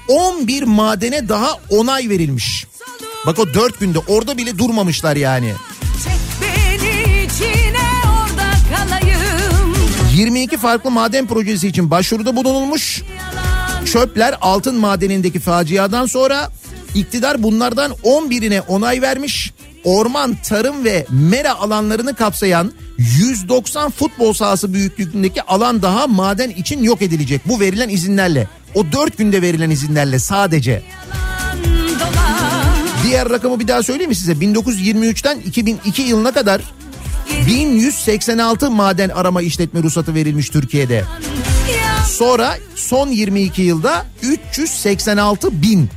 [0.07, 2.67] 11 madene daha onay verilmiş.
[3.25, 5.53] Bak o 4 günde orada bile durmamışlar yani.
[6.03, 9.75] Çek beni içine orada kalayım
[10.15, 13.01] 22 farklı maden projesi için başvuruda bulunulmuş.
[13.85, 16.49] Çöpler altın madenindeki faciadan sonra
[16.95, 19.53] iktidar bunlardan 11'ine onay vermiş.
[19.83, 27.01] Orman, tarım ve mera alanlarını kapsayan 190 futbol sahası büyüklüğündeki alan daha maden için yok
[27.01, 27.41] edilecek.
[27.45, 28.47] Bu verilen izinlerle.
[28.75, 30.83] O 4 günde verilen izinlerle sadece.
[33.03, 34.33] Diğer rakamı bir daha söyleyeyim mi size?
[34.33, 36.61] 1923'ten 2002 yılına kadar
[37.47, 41.03] 1186 maden arama işletme ruhsatı verilmiş Türkiye'de.
[42.21, 45.89] Sonra son 22 yılda 386 bin.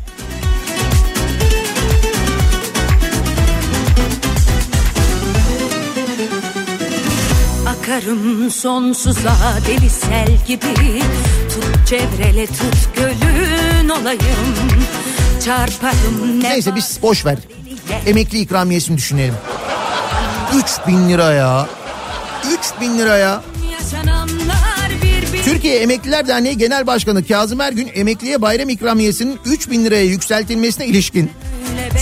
[7.68, 9.35] Akarım sonsuza
[9.68, 11.03] deli sel gibi
[11.55, 14.55] Tut çevrele tut gölün olayım
[15.45, 17.39] Çarparım ne Neyse biz boş ver.
[18.07, 19.35] Emekli ikramiyesini düşünelim.
[20.55, 21.68] 3 bin lira ya.
[22.53, 23.43] 3 bin lira ya.
[25.45, 31.30] Türkiye Emekliler Derneği Genel Başkanı Kazım Ergün emekliye bayram ikramiyesinin 3 bin liraya yükseltilmesine ilişkin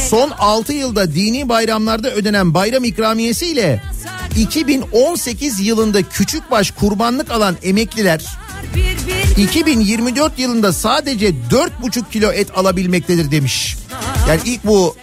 [0.08, 3.82] son 6 yılda dini bayramlarda ödenen bayram ikramiyesi ile
[4.36, 8.24] 2018 yılında küçükbaş kurbanlık alan emekliler
[8.74, 8.96] bir
[9.36, 13.76] bir 2024 yılında sadece 4,5 kilo et alabilmektedir demiş.
[14.28, 14.96] Yani ilk bu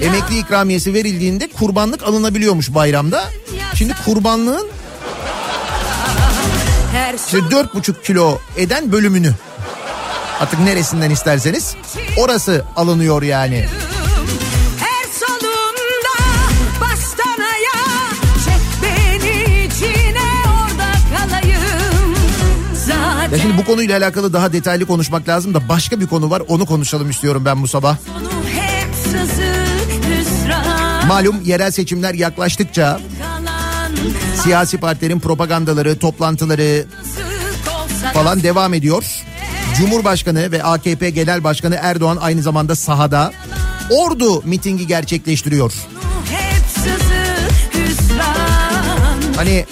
[0.00, 3.24] emekli ikramiyesi verildiğinde kurbanlık alınabiliyormuş bayramda.
[3.74, 4.68] Şimdi kurbanlığın
[7.28, 9.32] işte 4,5 kilo eden bölümünü
[10.40, 11.74] artık neresinden isterseniz
[12.16, 13.66] orası alınıyor yani.
[23.32, 26.66] Ya şimdi bu konuyla alakalı daha detaylı konuşmak lazım da başka bir konu var onu
[26.66, 27.96] konuşalım istiyorum ben bu sabah.
[31.06, 33.00] Malum yerel seçimler yaklaştıkça
[34.42, 36.86] siyasi partilerin propagandaları, toplantıları
[38.14, 39.04] falan devam ediyor.
[39.78, 43.32] Cumhurbaşkanı ve AKP Genel Başkanı Erdoğan aynı zamanda sahada
[43.90, 45.72] Ordu mitingi gerçekleştiriyor.
[49.36, 49.66] Hani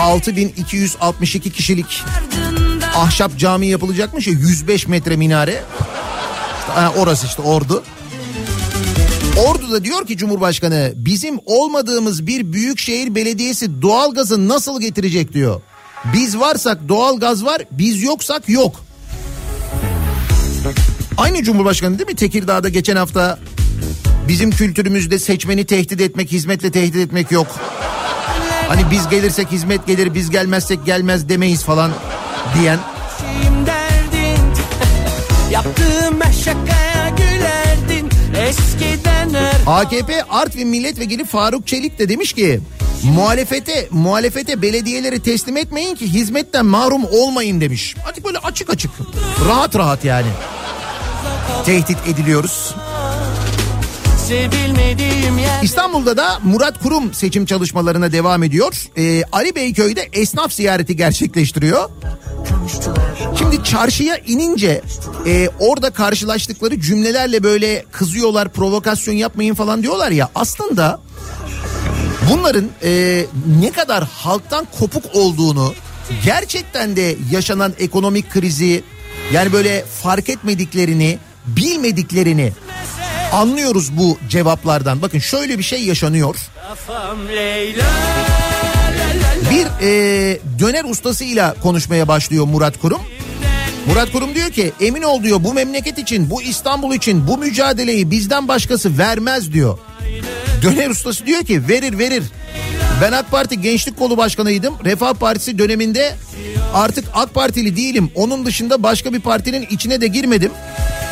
[0.00, 2.04] 6262 kişilik
[2.94, 5.62] ahşap cami yapılacakmış ya 105 metre minare.
[6.74, 7.84] Ha, orası işte Ordu.
[9.36, 15.60] Ordu'da diyor ki Cumhurbaşkanı bizim olmadığımız bir büyükşehir belediyesi doğalgazı nasıl getirecek diyor.
[16.04, 18.84] Biz varsak doğalgaz var biz yoksak yok.
[21.16, 23.38] Aynı Cumhurbaşkanı değil mi Tekirdağ'da geçen hafta
[24.28, 27.46] bizim kültürümüzde seçmeni tehdit etmek hizmetle tehdit etmek yok.
[28.68, 31.90] Hani biz gelirsek hizmet gelir biz gelmezsek gelmez demeyiz falan
[32.60, 32.78] diyen.
[35.50, 38.52] Yaptığım şakaya gülerdin her
[39.66, 42.60] AKP Artvin Milletvekili Faruk Çelik de demiş ki
[43.04, 47.94] muhalefete muhalefete belediyeleri teslim etmeyin ki hizmetten mahrum olmayın demiş.
[48.04, 48.90] Hadi böyle açık açık
[49.48, 50.28] rahat rahat yani.
[51.66, 52.74] Tehdit ediliyoruz.
[55.62, 58.88] İstanbul'da da Murat Kurum seçim çalışmalarına devam ediyor.
[58.96, 61.90] Ee, Ali Beyköy'de esnaf ziyareti gerçekleştiriyor.
[63.38, 64.82] Şimdi çarşıya inince
[65.26, 70.30] e, orada karşılaştıkları cümlelerle böyle kızıyorlar, provokasyon yapmayın falan diyorlar ya.
[70.34, 71.00] Aslında
[72.32, 73.24] bunların e,
[73.60, 75.74] ne kadar halktan kopuk olduğunu,
[76.24, 78.82] gerçekten de yaşanan ekonomik krizi
[79.32, 82.52] yani böyle fark etmediklerini, bilmediklerini
[83.32, 85.02] anlıyoruz bu cevaplardan.
[85.02, 86.36] Bakın şöyle bir şey yaşanıyor.
[89.50, 93.00] Bir e, döner ustasıyla konuşmaya başlıyor Murat Kurum.
[93.86, 98.10] Murat Kurum diyor ki emin ol diyor bu memleket için bu İstanbul için bu mücadeleyi
[98.10, 99.78] bizden başkası vermez diyor.
[100.62, 102.22] Döner ustası diyor ki verir verir.
[103.02, 104.74] Ben AK Parti Gençlik Kolu Başkanıydım.
[104.84, 106.14] Refah Partisi döneminde
[106.74, 108.10] artık AK Partili değilim.
[108.14, 110.50] Onun dışında başka bir partinin içine de girmedim.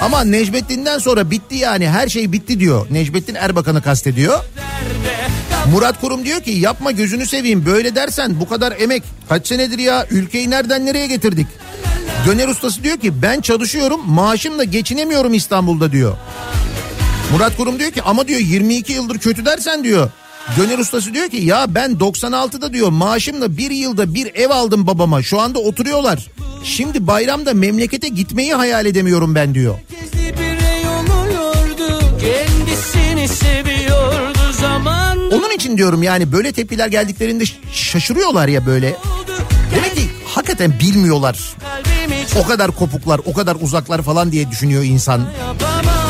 [0.02, 2.86] Ama Necmettin'den sonra bitti yani her şey bitti diyor.
[2.90, 4.44] Necmettin Erbakan'ı kastediyor.
[5.72, 10.06] Murat Kurum diyor ki yapma gözünü seveyim böyle dersen bu kadar emek kaç senedir ya
[10.10, 11.46] ülkeyi nereden nereye getirdik.
[12.26, 16.16] Döner ustası diyor ki ben çalışıyorum maaşımla geçinemiyorum İstanbul'da diyor.
[17.32, 20.10] Murat Kurum diyor ki ama diyor 22 yıldır kötü dersen diyor.
[20.56, 25.22] Döner ustası diyor ki ya ben 96'da diyor maaşımla bir yılda bir ev aldım babama
[25.22, 26.26] şu anda oturuyorlar.
[26.64, 29.78] Şimdi bayramda memlekete gitmeyi hayal edemiyorum ben diyor.
[35.32, 38.96] Onun için diyorum yani böyle tepkiler geldiklerinde şaşırıyorlar ya böyle.
[39.74, 41.38] Demek ki hakikaten bilmiyorlar.
[42.40, 45.20] O kadar kopuklar, o kadar uzaklar falan diye düşünüyor insan.
[45.20, 46.01] yapamam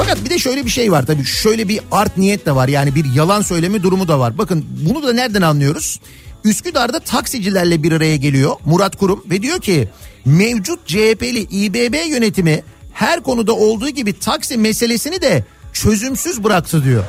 [0.00, 1.24] Fakat bir de şöyle bir şey var tabii.
[1.24, 2.68] Şöyle bir art niyet de var.
[2.68, 4.38] Yani bir yalan söyleme durumu da var.
[4.38, 6.00] Bakın bunu da nereden anlıyoruz?
[6.44, 9.88] Üsküdar'da taksicilerle bir araya geliyor Murat Kurum ve diyor ki
[10.24, 17.04] mevcut CHP'li İBB yönetimi her konuda olduğu gibi taksi meselesini de çözümsüz bıraktı diyor.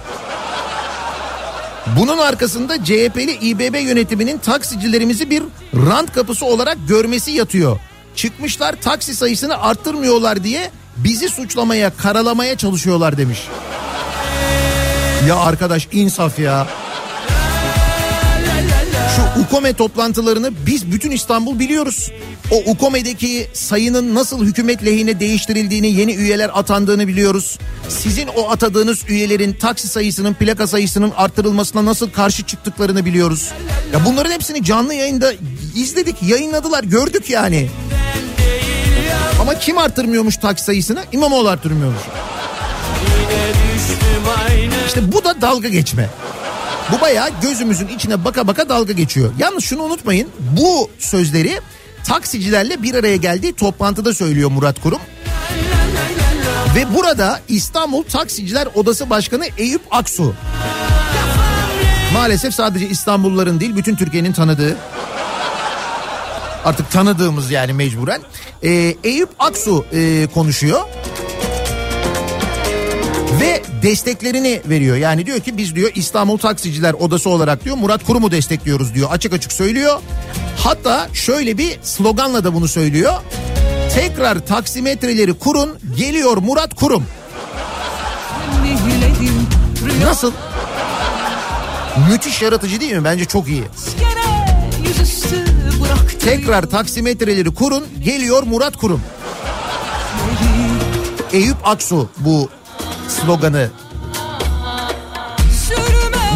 [1.99, 5.43] Bunun arkasında CHP'li İBB yönetiminin taksicilerimizi bir
[5.75, 7.79] rant kapısı olarak görmesi yatıyor.
[8.15, 13.39] Çıkmışlar taksi sayısını arttırmıyorlar diye bizi suçlamaya, karalamaya çalışıyorlar demiş.
[15.27, 16.67] Ya arkadaş insaf ya.
[19.15, 22.11] Şu UKOME toplantılarını biz bütün İstanbul biliyoruz.
[22.51, 27.59] O UKOME'deki sayının nasıl hükümet lehine değiştirildiğini, yeni üyeler atandığını biliyoruz.
[27.89, 33.51] Sizin o atadığınız üyelerin taksi sayısının, plaka sayısının arttırılmasına nasıl karşı çıktıklarını biliyoruz.
[33.93, 35.33] Ya bunların hepsini canlı yayında
[35.75, 37.69] izledik, yayınladılar, gördük yani.
[39.41, 41.03] Ama kim arttırmıyormuş taksi sayısını?
[41.11, 42.01] İmamoğlu arttırmıyormuş.
[44.87, 46.09] İşte bu da dalga geçme.
[46.91, 49.31] Bu bayağı gözümüzün içine baka baka dalga geçiyor.
[49.39, 50.29] Yalnız şunu unutmayın.
[50.39, 51.59] Bu sözleri
[52.07, 54.99] taksicilerle bir araya geldiği toplantıda söylüyor Murat Kurum.
[56.75, 60.33] Ve burada İstanbul Taksiciler Odası Başkanı Eyüp Aksu.
[62.13, 64.77] Maalesef sadece İstanbulluların değil bütün Türkiye'nin tanıdığı
[66.65, 68.21] artık tanıdığımız yani mecburen.
[68.63, 70.81] Ee, Eyüp Aksu e, konuşuyor
[73.41, 74.97] ve desteklerini veriyor.
[74.97, 79.09] Yani diyor ki biz diyor İstanbul Taksiciler Odası olarak diyor Murat Kurum'u destekliyoruz diyor.
[79.11, 79.99] Açık açık söylüyor.
[80.57, 83.13] Hatta şöyle bir sloganla da bunu söylüyor.
[83.95, 87.03] Tekrar taksimetreleri kurun geliyor Murat Kurum.
[90.03, 90.31] Nasıl?
[92.09, 93.03] Müthiş yaratıcı değil mi?
[93.03, 93.63] Bence çok iyi.
[94.87, 95.50] yüzüstü.
[96.23, 99.01] Tekrar taksimetreleri kurun geliyor Murat Kurum.
[101.33, 102.49] Eyüp Aksu bu
[103.07, 103.69] sloganı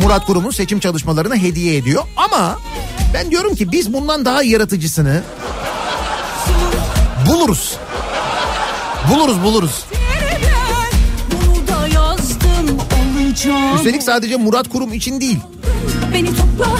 [0.04, 2.04] Murat Kurum'un seçim çalışmalarına hediye ediyor.
[2.18, 2.60] Ama
[3.14, 5.24] ben diyorum ki biz bundan daha yaratıcısını
[7.30, 7.78] buluruz.
[9.12, 9.86] Buluruz buluruz.
[13.76, 15.40] Üstelik sadece Murat Kurum için değil.
[16.14, 16.80] Beni topla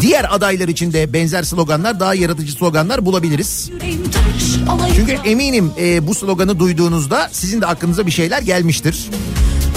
[0.00, 3.70] Diğer adaylar için de benzer sloganlar, daha yaratıcı sloganlar bulabiliriz.
[4.96, 9.10] Çünkü eminim e, bu sloganı duyduğunuzda sizin de aklınıza bir şeyler gelmiştir.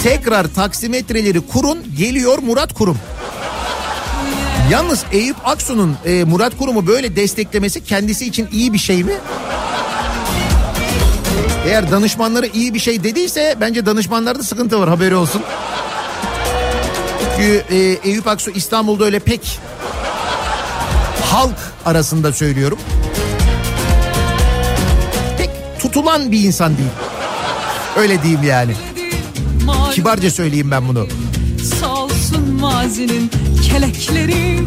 [0.04, 2.98] Tekrar taksimetreleri kurun geliyor Murat Kurum.
[4.72, 9.14] Yalnız Eyüp Aksu'nun e, Murat Kurum'u böyle desteklemesi kendisi için iyi bir şey mi?
[11.66, 15.42] Eğer danışmanları iyi bir şey dediyse bence danışmanlarda sıkıntı var haberi olsun.
[17.38, 17.76] Çünkü e,
[18.10, 19.60] Eyüp Aksu İstanbul'da öyle pek
[21.32, 22.80] halk arasında söylüyorum.
[25.38, 26.90] Pek tutulan bir insan değil.
[27.98, 28.74] Öyle diyeyim yani.
[29.94, 31.08] Kibarca söyleyeyim ben bunu.
[31.80, 33.32] Sağ olsun mazinin
[33.72, 34.60] kelekleri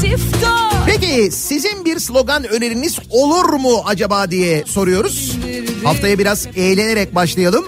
[0.00, 5.36] siftah Peki sizin bir slogan öneriniz olur mu acaba diye soruyoruz.
[5.84, 7.64] Haftaya biraz eğlenerek başlayalım.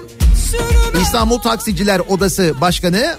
[1.02, 3.16] İstanbul Taksiciler Odası Başkanı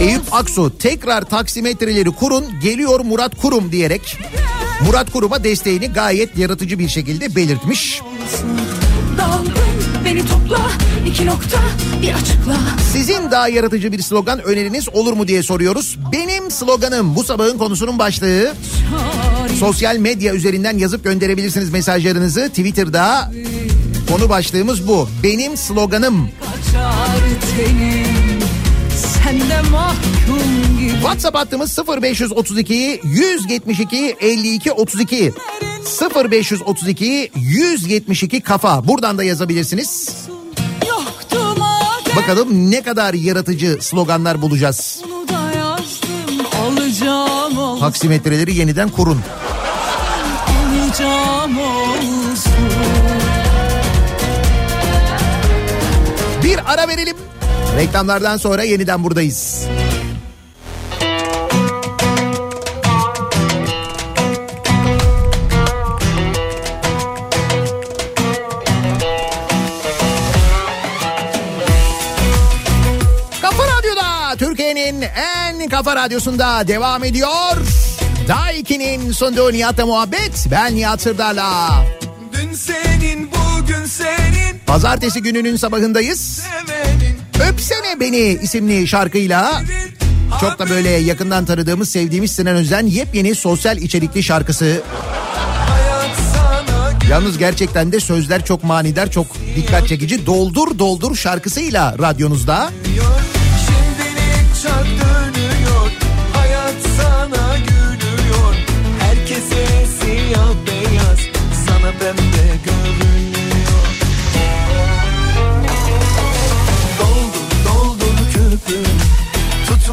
[0.00, 4.18] Eyüp Aksu tekrar taksimetreleri kurun geliyor Murat Kurum diyerek
[4.86, 8.00] Murat Kurum'a desteğini gayet yaratıcı bir şekilde belirtmiş.
[10.30, 10.58] Topla
[11.24, 11.58] nokta.
[12.92, 15.98] Sizin daha yaratıcı bir slogan öneriniz olur mu diye soruyoruz.
[16.12, 18.54] Benim sloganım bu sabahın konusunun başlığı.
[19.60, 22.48] Sosyal medya üzerinden yazıp gönderebilirsiniz mesajlarınızı.
[22.48, 23.32] Twitter'da
[24.10, 25.08] konu başlığımız bu.
[25.22, 26.30] Benim sloganım.
[26.40, 27.18] kaçar
[27.56, 28.05] tenim
[28.96, 30.90] sende mahkum gibi.
[30.90, 35.32] WhatsApp hattımız 0532 172 52 32
[36.30, 38.88] 0532 172 kafa.
[38.88, 40.16] Buradan da yazabilirsiniz.
[42.16, 45.02] Bakalım ne kadar yaratıcı sloganlar bulacağız.
[47.06, 49.20] yazdım Taksimetreleri yeniden kurun.
[50.76, 52.52] alacağım olsun.
[56.44, 57.15] Bir ara verelim.
[57.76, 59.66] Reklamlardan sonra yeniden buradayız.
[73.42, 77.56] Kafa Radyo'da Türkiye'nin en kafa radyosunda devam ediyor.
[78.28, 80.46] Daiki'nin sunduğu Nihat'la muhabbet.
[80.50, 81.84] Ben Nihat Sırdar'la.
[82.32, 86.20] Dün senin bugün senin Pazartesi gününün sabahındayız.
[86.20, 86.95] sevenin
[87.40, 89.62] Öpsene Beni isimli şarkıyla
[90.40, 94.82] Çok da böyle yakından tanıdığımız, sevdiğimiz Sinan Özen yepyeni sosyal içerikli şarkısı.
[97.10, 99.26] Yalnız gerçekten de sözler çok manidar, çok
[99.56, 100.26] dikkat çekici.
[100.26, 102.70] Doldur Doldur şarkısıyla radyonuzda.
[102.84, 103.35] Şimdilik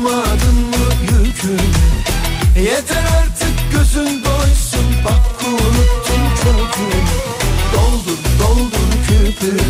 [0.03, 7.03] Tutmadın mı yükünü Yeter artık gözün doysun Bak kuruttun kökünü
[7.73, 9.61] Doldur doldur küpünü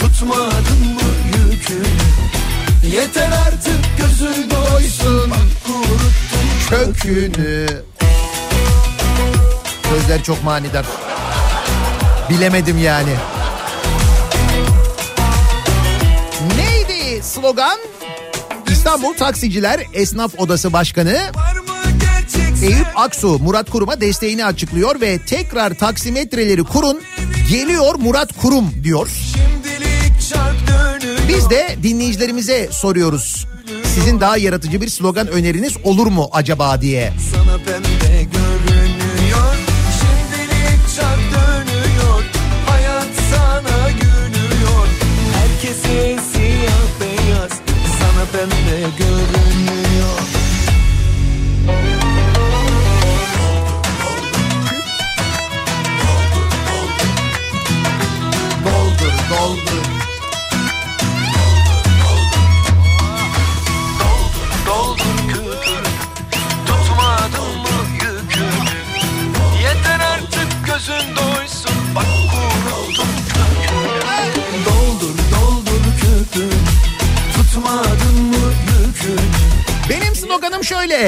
[0.00, 7.66] Tutmadın mı yükünü Yeter artık gözün doysun Bak kuruttun Kökünü.
[9.90, 10.86] Sözler çok manidar.
[12.30, 13.14] Bilemedim yani.
[16.56, 17.78] Neydi slogan?
[18.82, 21.18] İstanbul Taksiciler Esnaf Odası Başkanı
[22.62, 27.00] Eyüp Aksu Murat Kurum'a desteğini açıklıyor ve tekrar taksimetreleri kurun
[27.50, 29.08] geliyor Murat Kurum diyor.
[31.28, 33.46] Biz de dinleyicilerimize soruyoruz.
[33.94, 37.12] Sizin daha yaratıcı bir slogan öneriniz olur mu acaba diye.
[37.32, 37.91] Sana pembe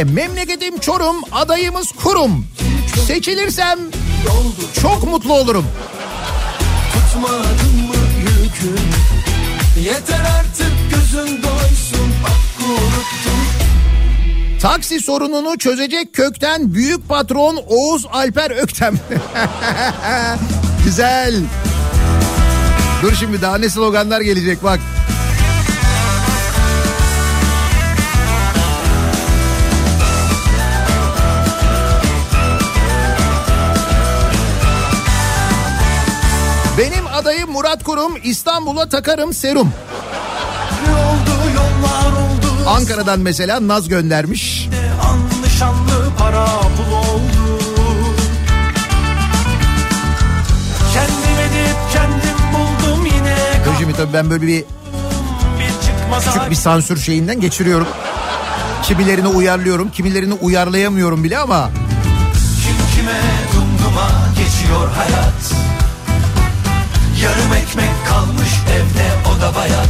[0.02, 2.46] Memleketim Çorum, adayımız Kurum.
[3.06, 3.78] Seçilirsem
[4.82, 5.66] çok mutlu olurum.
[6.92, 13.44] Tutmadın mı yükünü Yeter artık gözün doysun Bak kuruttun
[14.60, 18.94] Taksi sorununu çözecek kökten büyük patron Oğuz Alper Öktem.
[20.84, 21.34] Güzel.
[23.02, 24.80] Dur şimdi daha ne sloganlar gelecek bak.
[37.34, 39.72] Adayım Murat Kurum İstanbul'a takarım serum.
[40.88, 44.68] oldu yollar oldu Ankara'dan mesela Naz göndermiş.
[45.04, 47.60] Anlı şanlı para pul oldu
[50.94, 53.36] Kendim edip kendim buldum yine
[53.78, 54.64] şimdi tabii ben böyle bir
[55.58, 57.88] bir küçük bir sansür şeyinden geçiriyorum.
[58.82, 61.70] Kimilerini uyarlıyorum, kimilerini uyarlayamıyorum bile ama
[62.64, 63.20] Kim kime
[63.54, 65.53] dumduma geçiyor hayat
[67.24, 69.88] Yarım ekmek kalmış evde o da bayat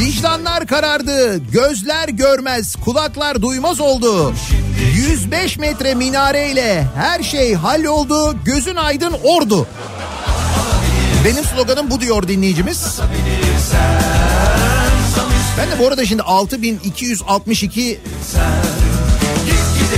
[0.00, 4.34] vicdanlar karardı, gözler görmez, kulaklar duymaz oldu.
[4.94, 9.66] 105 metre minareyle her şey halloldu, gözün aydın ordu.
[11.24, 13.00] Benim sloganım bu diyor dinleyicimiz.
[15.58, 18.00] Ben de bu arada şimdi 6262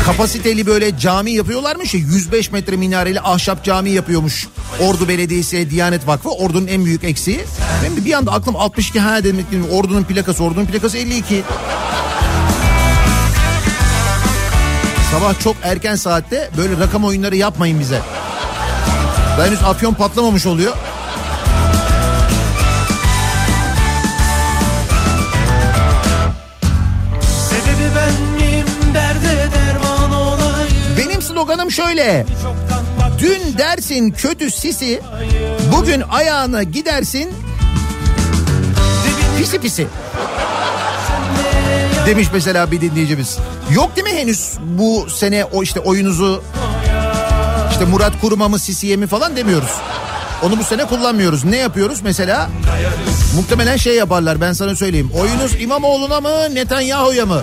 [0.06, 4.48] kapasiteli böyle cami yapıyorlarmış ya 105 metre minareli ahşap cami yapıyormuş.
[4.80, 7.40] Ordu Belediyesi Diyanet Vakfı Ordu'nun en büyük eksiği.
[7.84, 11.42] Ben bir anda aklım 62 ha demek Ordu'nun plakası Ordu'nun plakası 52.
[15.10, 18.00] Sabah çok erken saatte böyle rakam oyunları yapmayın bize.
[19.38, 20.72] Daha henüz afyon patlamamış oluyor.
[31.42, 32.26] Sloganım şöyle.
[33.18, 35.00] Dün dersin kötü sisi,
[35.76, 37.30] bugün ayağına gidersin
[39.38, 39.86] pisi pisi.
[42.06, 43.38] Demiş mesela bir dinleyicimiz.
[43.70, 46.44] Yok değil mi henüz bu sene o işte oyunuzu
[47.70, 49.70] işte Murat Kurum'a mı Sisi'ye mi falan demiyoruz.
[50.42, 51.44] Onu bu sene kullanmıyoruz.
[51.44, 52.50] Ne yapıyoruz mesela?
[53.36, 55.10] Muhtemelen şey yaparlar ben sana söyleyeyim.
[55.20, 57.42] Oyunuz İmamoğlu'na mı Netanyahu'ya mı?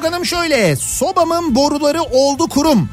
[0.00, 0.76] sloganım şöyle.
[0.76, 2.88] Sobamın boruları oldu kurum.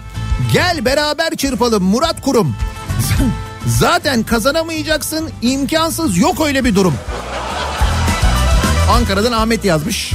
[0.54, 2.56] Gel beraber çırpalım Murat Kurum.
[3.68, 6.94] Zaten kazanamayacaksın imkansız yok öyle bir durum.
[8.92, 10.14] Ankara'dan Ahmet yazmış.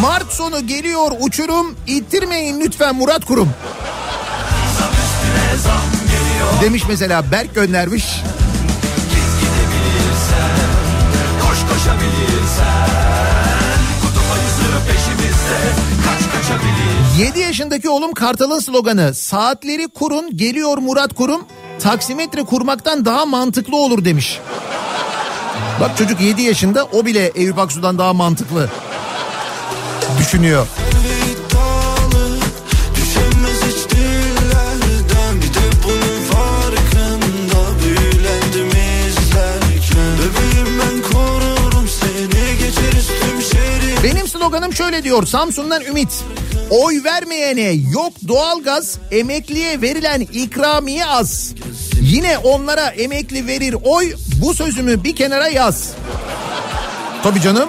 [0.00, 3.48] Mart sonu geliyor uçurum ittirmeyin lütfen Murat Kurum.
[6.62, 8.04] Demiş mesela Berk göndermiş.
[11.42, 11.58] Koş
[16.04, 21.42] Kaç kaçabilir 7 yaşındaki oğlum Kartal'ın sloganı saatleri kurun geliyor Murat Kurum
[21.80, 24.40] taksimetre kurmaktan daha mantıklı olur demiş.
[25.80, 28.68] Bak çocuk 7 yaşında o bile Eyüp Aksu'dan daha mantıklı
[30.18, 30.66] düşünüyor.
[44.14, 46.24] Benim sloganım şöyle diyor Samsun'dan Ümit.
[46.70, 51.54] Oy vermeyene yok doğalgaz emekliye verilen ikramiye az.
[52.00, 55.90] Yine onlara emekli verir oy bu sözümü bir kenara yaz.
[57.22, 57.68] Tabii canım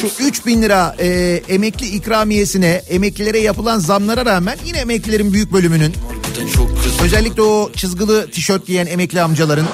[0.00, 1.08] şu 3 bin lira e,
[1.48, 5.94] emekli ikramiyesine emeklilere yapılan zamlara rağmen yine emeklilerin büyük bölümünün
[7.02, 9.66] özellikle o çizgili tişört giyen emekli amcaların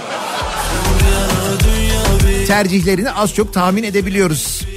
[2.47, 4.76] tercihlerini az çok tahmin edebiliyoruz.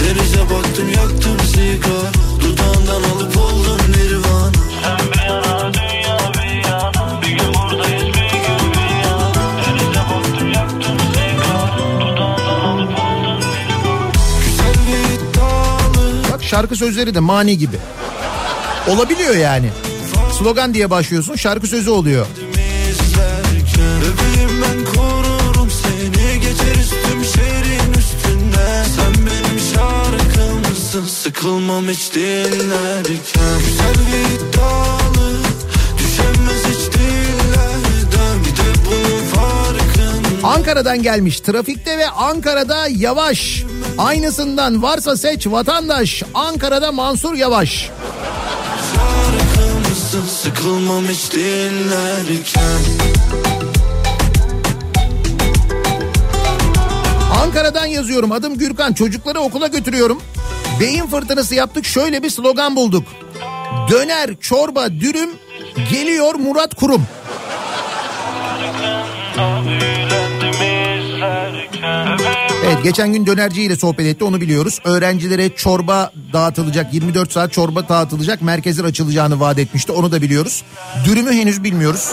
[0.00, 7.28] Denize baktım yaktım sigara Dudağından alıp oldum nirvana Sen bir yana dünya bir yana Bir
[7.28, 9.34] gün buradayız bir gün bir yana
[9.66, 14.10] Denize baktım yaktım sigara Dudağından alıp oldum nirvana
[14.44, 17.76] Güzel bir iddialı Bak şarkı sözleri de mani gibi.
[18.88, 19.70] Olabiliyor yani.
[20.38, 22.26] Slogan diye başlıyorsun şarkı sözü oluyor.
[31.00, 35.36] Şarkımsın Sıkılmam hiç dinlerken Güzel bir iddialı
[35.98, 43.64] Düşemez hiç dillerden Bir de bunun farkında Ankara'dan gelmiş trafikte ve Ankara'da yavaş.
[43.98, 46.22] Aynısından varsa seç vatandaş.
[46.34, 47.90] Ankara'da Mansur Yavaş.
[48.94, 52.80] Şarkımsın Sıkılmam hiç dinlerken
[57.42, 60.22] Ankara'dan yazıyorum adım Gürkan çocukları okula götürüyorum.
[60.80, 63.04] Beyin fırtınası yaptık şöyle bir slogan bulduk.
[63.90, 65.30] Döner, çorba, dürüm
[65.90, 67.06] geliyor Murat Kurum.
[72.66, 74.78] Evet geçen gün dönerciyle sohbet etti onu biliyoruz.
[74.84, 80.64] Öğrencilere çorba dağıtılacak 24 saat çorba dağıtılacak merkezler açılacağını vaat etmişti onu da biliyoruz.
[81.04, 82.10] Dürümü henüz bilmiyoruz.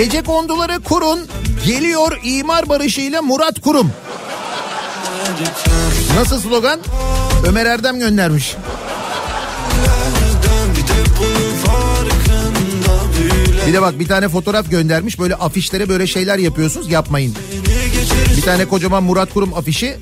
[0.00, 1.20] Gece konduları kurun
[1.66, 3.92] geliyor imar barışıyla Murat Kurum.
[6.16, 6.80] Nasıl slogan?
[7.46, 8.56] Ömer Erdem göndermiş.
[13.66, 17.34] Bir de bak bir tane fotoğraf göndermiş böyle afişlere böyle şeyler yapıyorsunuz yapmayın.
[18.36, 19.96] Bir tane kocaman Murat Kurum afişi.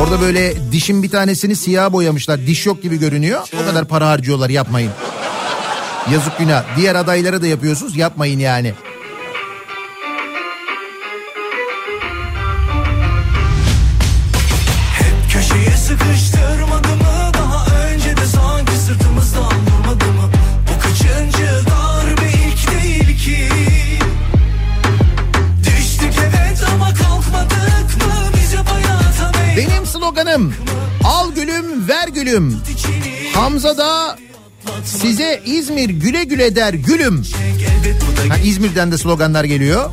[0.00, 2.46] Orada böyle dişin bir tanesini siyah boyamışlar.
[2.46, 3.40] Diş yok gibi görünüyor.
[3.62, 4.92] O kadar para harcıyorlar yapmayın.
[6.12, 6.76] Yazık günah.
[6.76, 7.96] Diğer adaylara da yapıyorsunuz.
[7.96, 8.74] Yapmayın yani.
[15.32, 17.32] Köşeye sıkıştırmadı mı?
[17.34, 20.30] Daha önce de sanki sırtımızdan vurmadı mı?
[20.68, 22.30] Bu kaçıncı darbe?
[22.30, 23.48] İlk değil ki.
[25.66, 28.14] Düştük evet ama kalkmadık mı?
[28.34, 30.54] Bize bayata meydan Benim sloganım
[31.04, 32.62] al gülüm ver gülüm.
[33.34, 34.16] Hamza da
[34.86, 37.22] size İzmir güle güle der gülüm.
[38.28, 39.90] Ha, İzmir'den de sloganlar geliyor.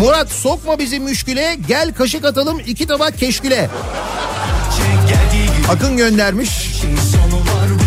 [0.00, 3.70] Murat sokma bizi müşküle gel kaşık atalım iki tabak keşküle.
[5.68, 6.50] Akın göndermiş.
[7.12, 7.86] sonu var bu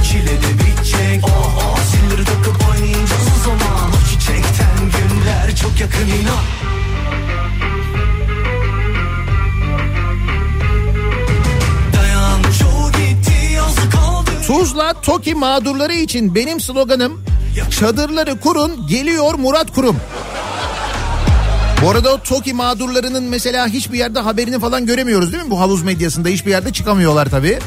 [14.49, 17.23] Tuzla Toki mağdurları için benim sloganım
[17.79, 19.97] çadırları kurun geliyor Murat Kurum.
[21.83, 25.51] Bu arada o Toki mağdurlarının mesela hiçbir yerde haberini falan göremiyoruz değil mi?
[25.51, 27.59] Bu havuz medyasında hiçbir yerde çıkamıyorlar tabii.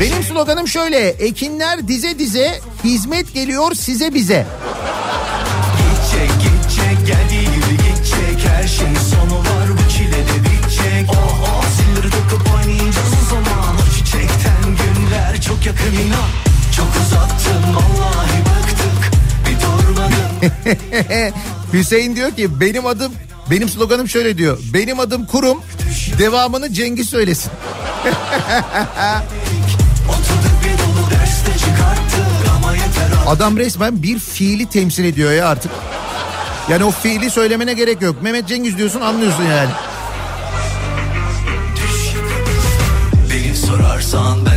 [0.00, 1.08] Benim sloganım şöyle.
[1.08, 4.46] Ekinler dize dize, hizmet geliyor size bize.
[15.64, 16.28] Çok yakın inan
[16.76, 19.12] Çok uzattın vallahi bıktık
[19.46, 20.34] Bir durmadın
[21.72, 23.12] Hüseyin diyor ki benim adım
[23.50, 24.58] benim sloganım şöyle diyor.
[24.74, 25.62] Benim adım kurum.
[26.18, 27.52] Devamını Cengiz söylesin.
[33.26, 35.72] Adam resmen bir fiili temsil ediyor ya artık.
[36.70, 38.22] Yani o fiili söylemene gerek yok.
[38.22, 39.70] Mehmet Cengiz diyorsun anlıyorsun yani.
[43.30, 44.53] Beni sorarsan ben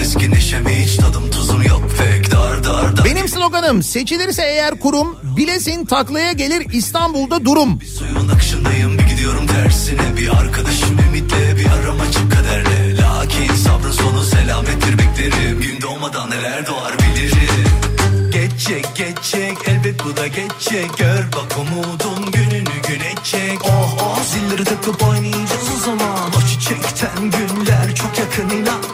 [0.00, 1.82] eski neşem hiç tadım tuzum yok.
[1.98, 3.04] Pek Dar dar dar.
[3.04, 7.78] Benim sloganım seçilirse eğer kurum bilesin taklaya gelir İstanbul'da durum.
[7.98, 10.16] Suyun akışındayım bir gidiyorum tersine.
[10.16, 12.96] Bir arkadaşım ümitle bir aramacı kaderle.
[12.96, 15.60] Lakin sabrın sonu selamettir beklerim.
[15.60, 17.70] Gün doğmadan neler doğar bilirim.
[18.32, 20.98] Geçecek geçecek elbet bu da geçecek.
[20.98, 24.22] Gör bak umudun gününü güneşecek Oh oh.
[24.22, 26.30] Zilleri takıp oynayacağız o zaman.
[26.38, 28.89] O çiçekten günler çok yakın inan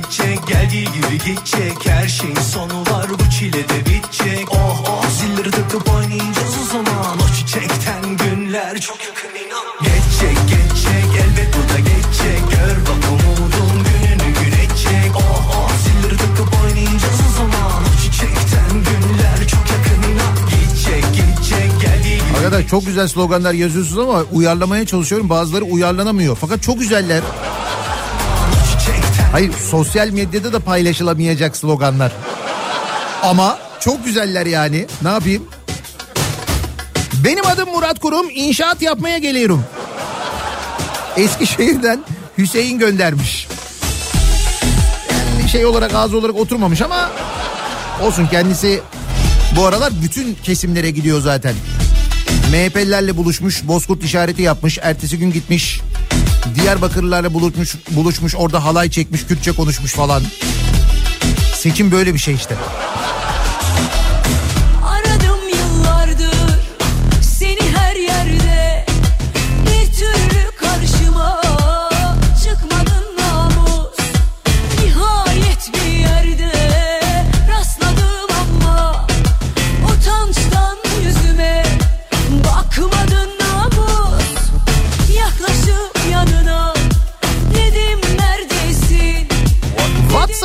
[0.00, 1.86] Gidecek geldiği gibi gidecek.
[1.86, 4.52] Her şeyin sonu var bu çile de bitecek.
[4.52, 7.18] Oh oh zilleri takıp oynayacağız o zaman.
[7.18, 9.66] O çiçekten günler çok yakın inan.
[9.82, 12.40] Geçecek geçecek elbet bu da geçecek.
[12.50, 17.82] Gör bak umudun gününü güneşecek Oh oh zilleri takıp oynayacağız o zaman.
[17.82, 20.34] O çiçekten günler çok yakın inan.
[20.50, 25.28] Gidecek gidecek geldiği gibi Arkadaş çok güzel sloganlar yazıyorsunuz ama uyarlamaya çalışıyorum.
[25.28, 26.36] Bazıları uyarlanamıyor.
[26.40, 27.22] Fakat çok güzeller.
[29.32, 32.12] Hayır sosyal medyada da paylaşılamayacak sloganlar.
[33.22, 34.86] Ama çok güzeller yani.
[35.02, 35.44] Ne yapayım?
[37.24, 38.26] Benim adım Murat Kurum.
[38.34, 39.64] İnşaat yapmaya geliyorum.
[41.16, 42.04] Eskişehir'den
[42.38, 43.48] Hüseyin göndermiş.
[45.10, 47.10] Yani şey olarak ağız olarak oturmamış ama
[48.02, 48.80] olsun kendisi
[49.56, 51.54] bu aralar bütün kesimlere gidiyor zaten.
[52.52, 55.80] MHP'lilerle buluşmuş, Bozkurt işareti yapmış, ertesi gün gitmiş.
[56.54, 60.22] Diyarbakırlılarla buluşmuş, buluşmuş, orada halay çekmiş, Kürtçe konuşmuş falan.
[61.54, 62.54] Seçim böyle bir şey işte.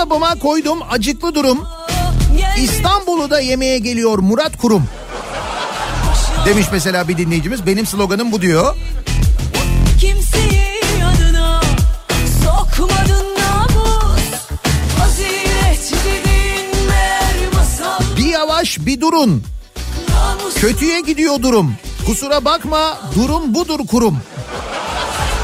[0.06, 1.68] WhatsApp'ıma koydum acıklı durum.
[2.58, 4.84] İstanbul'u da yemeğe geliyor Murat Kurum.
[6.46, 7.66] Demiş mesela bir dinleyicimiz.
[7.66, 8.76] Benim sloganım bu diyor.
[10.00, 11.62] Kimseyi yanına
[12.44, 13.26] sokmadın
[18.18, 19.44] Bir yavaş bir durun.
[20.56, 21.76] Kötüye gidiyor durum.
[22.06, 24.20] Kusura bakma durum budur kurum.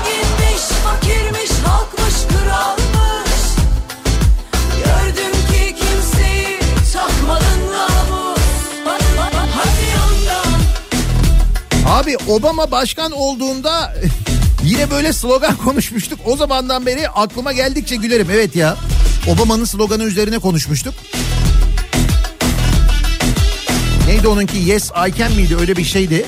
[0.05, 2.80] Zenginmiş, fakirmiş, halkmış, kralmış
[12.01, 13.93] Abi Obama başkan olduğunda
[14.63, 16.19] yine böyle slogan konuşmuştuk.
[16.25, 18.27] O zamandan beri aklıma geldikçe gülerim.
[18.31, 18.77] Evet ya.
[19.27, 20.93] Obama'nın sloganı üzerine konuşmuştuk.
[24.07, 24.57] Neydi onunki?
[24.57, 25.55] Yes I can miydi?
[25.55, 26.25] Öyle bir şeydi.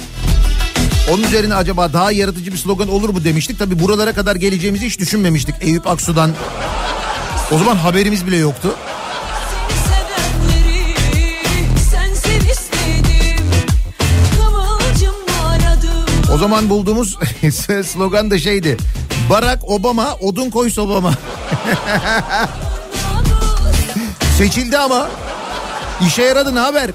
[1.12, 3.60] Onun üzerine acaba daha yaratıcı bir slogan olur mu demiştik.
[3.60, 5.56] Tabi buralara kadar geleceğimizi hiç düşünmemiştik.
[5.62, 6.32] Eyüp Aksu'dan.
[7.52, 8.76] O zaman haberimiz bile yoktu.
[16.34, 17.18] O zaman bulduğumuz
[17.86, 18.78] slogan da şeydi.
[19.30, 21.14] Barack Obama odun koy sobama.
[24.38, 25.08] Seçildi ama.
[26.08, 26.90] İşe yaradı ne haber?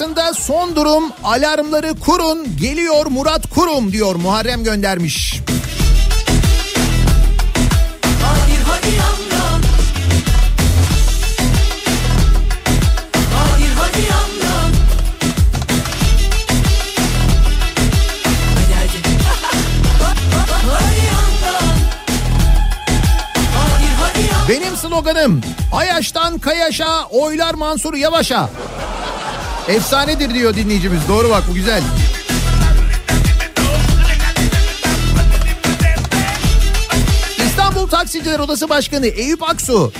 [0.00, 5.40] Rant kapısında son durum alarmları kurun geliyor Murat Kurum diyor Muharrem göndermiş.
[8.22, 9.00] Hadi hadi
[24.00, 25.40] Hadi Benim sloganım
[25.72, 28.50] Ayaş'tan Kayaş'a oylar Mansur Yavaş'a.
[29.68, 31.00] Efsanedir diyor dinleyicimiz.
[31.08, 31.82] Doğru bak bu güzel.
[37.46, 39.92] İstanbul Taksiciler Odası Başkanı Eyüp Aksu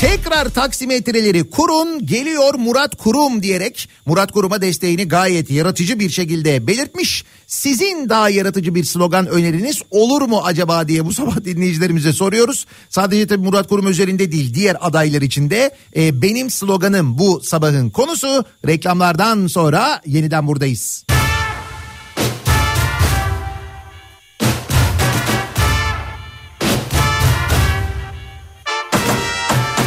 [0.00, 7.24] tekrar taksimetreleri kurun geliyor Murat Kurum diyerek Murat Kurum'a desteğini gayet yaratıcı bir şekilde belirtmiş.
[7.50, 12.66] Sizin daha yaratıcı bir slogan öneriniz olur mu acaba diye bu sabah dinleyicilerimize soruyoruz.
[12.88, 17.90] Sadece tabii Murat Kurum üzerinde değil diğer adaylar için de e, benim sloganım bu sabahın
[17.90, 18.44] konusu.
[18.66, 21.04] Reklamlardan sonra yeniden buradayız.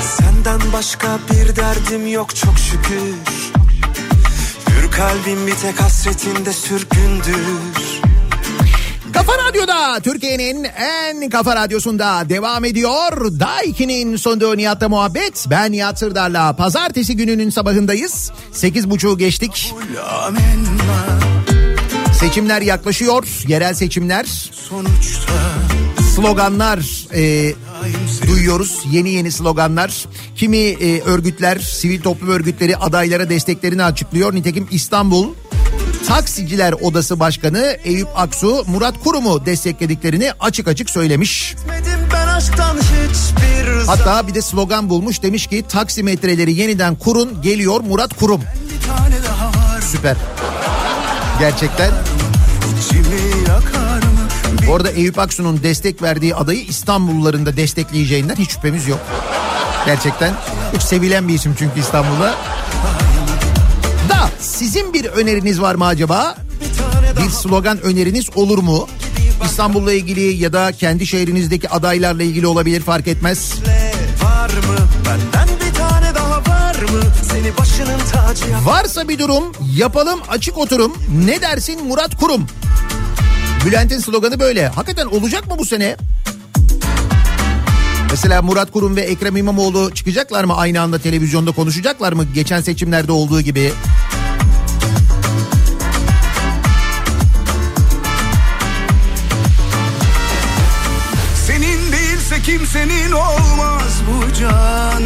[0.01, 3.62] Senden başka bir derdim yok çok şükür
[4.97, 8.01] kalbim bir tek hasretinde sürgündür
[9.13, 13.39] Kafa Radyo'da Türkiye'nin en kafa radyosunda devam ediyor.
[13.39, 15.45] Daiki'nin sonunda Nihat'la muhabbet.
[15.49, 18.31] Ben Nihat Sırdar'la pazartesi gününün sabahındayız.
[18.51, 19.73] Sekiz buçuğu geçtik.
[22.19, 23.27] Seçimler yaklaşıyor.
[23.47, 24.25] Yerel seçimler.
[26.15, 27.53] Sloganlar e,
[28.27, 28.79] duyuyoruz.
[28.91, 30.05] Yeni yeni sloganlar.
[30.35, 34.35] Kimi e, örgütler, sivil toplum örgütleri adaylara desteklerini açıklıyor.
[34.35, 35.27] Nitekim İstanbul
[36.07, 41.55] Taksiciler Odası Başkanı Eyüp Aksu Murat Kurum'u desteklediklerini açık açık söylemiş.
[43.87, 48.41] Hatta bir de slogan bulmuş demiş ki taksimetreleri yeniden kurun geliyor Murat Kurum.
[49.91, 50.17] Süper.
[51.39, 51.91] Gerçekten.
[52.79, 53.92] İçimi yakar?
[54.67, 58.99] Bu arada Eyüp Aksu'nun destek verdiği adayı İstanbulluların da destekleyeceğinden hiç şüphemiz yok.
[59.85, 60.33] Gerçekten
[60.71, 62.35] çok sevilen bir isim çünkü İstanbul'da.
[64.09, 66.35] Da sizin bir öneriniz var mı acaba?
[67.25, 68.87] Bir slogan öneriniz olur mu?
[69.45, 73.53] İstanbul'la ilgili ya da kendi şehrinizdeki adaylarla ilgili olabilir fark etmez.
[74.23, 74.77] Var mı?
[75.05, 77.01] Benden bir tane daha var mı?
[77.31, 79.43] Seni başının tacı Varsa bir durum
[79.75, 80.93] yapalım açık oturum.
[81.25, 82.47] Ne dersin Murat Kurum?
[83.65, 84.67] Bülent'in sloganı böyle.
[84.67, 85.95] Hakikaten olacak mı bu sene?
[88.11, 93.11] Mesela Murat Kurum ve Ekrem İmamoğlu çıkacaklar mı aynı anda televizyonda konuşacaklar mı geçen seçimlerde
[93.11, 93.73] olduğu gibi?
[101.47, 105.03] Senin değilse kimsenin olmaz bu can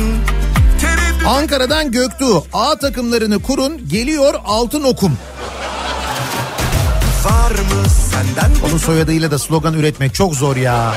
[0.82, 5.18] Tereddüt Ankara'dan Göktuğ A takımlarını kurun geliyor altın okum.
[7.48, 7.52] var
[8.66, 10.94] Onun soyadıyla da slogan üretmek çok zor ya.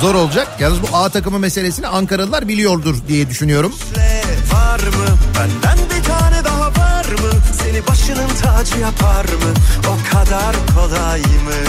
[0.00, 0.48] Zor olacak.
[0.60, 3.72] Yalnız bu A takımı meselesini Ankaralılar biliyordur diye düşünüyorum.
[4.52, 5.16] var mı?
[5.38, 7.30] Benden bir tane daha var mı?
[7.62, 9.52] Seni başının tacı yapar mı?
[9.88, 11.62] O kadar kolay mı?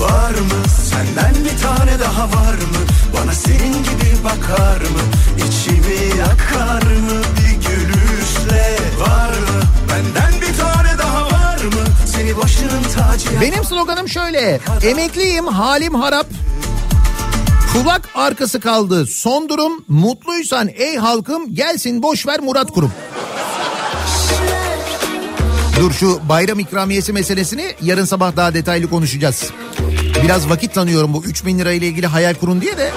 [0.00, 0.68] Var mı?
[0.90, 2.78] Senden bir tane daha var mı?
[3.16, 4.01] Bana senin gibi
[13.82, 14.60] sloganım şöyle.
[14.82, 16.26] Emekliyim halim harap.
[17.72, 19.06] Kulak arkası kaldı.
[19.06, 22.92] Son durum mutluysan ey halkım gelsin boş ver Murat Kurum.
[25.80, 29.50] Dur şu bayram ikramiyesi meselesini yarın sabah daha detaylı konuşacağız.
[30.22, 32.90] Biraz vakit tanıyorum bu 3000 lira ile ilgili hayal kurun diye de.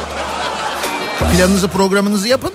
[1.37, 2.51] Planınızı programınızı yapın.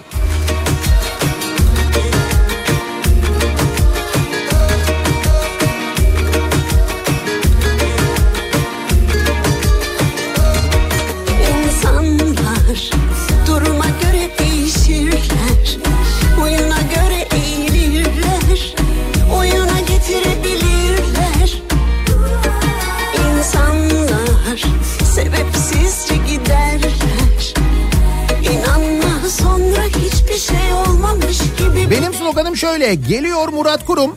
[32.81, 32.95] Şöyle.
[32.95, 34.17] Geliyor Murat Kurum.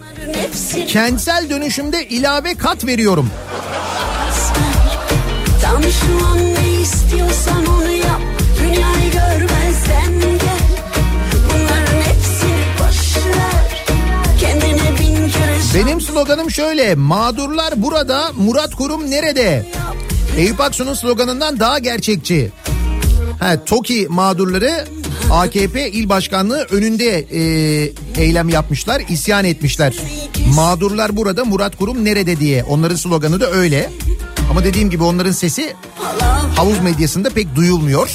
[0.88, 3.30] Kentsel dönüşümde ilave kat veriyorum.
[5.62, 8.22] Tam şu an ne istiyorsan onu yap
[8.60, 10.64] Dünyayı görmezden gel
[11.50, 13.86] Bunların hepsini boş ver
[14.40, 16.96] Kendine bin kere Benim sloganım şöyle.
[16.96, 19.66] Mağdurlar burada, Murat Kurum nerede?
[20.38, 22.52] Eyüp Aksu'nun sloganından daha gerçekçi.
[23.40, 24.86] Ha, TOKİ mağdurları
[25.32, 27.42] AKP il başkanlığı önünde e,
[28.18, 29.94] eylem yapmışlar, isyan etmişler.
[30.56, 32.64] Mağdurlar burada, Murat Kurum nerede diye.
[32.64, 33.90] Onların sloganı da öyle.
[34.52, 35.76] Ama dediğim gibi onların sesi
[36.56, 38.10] havuz medyasında pek duyulmuyor.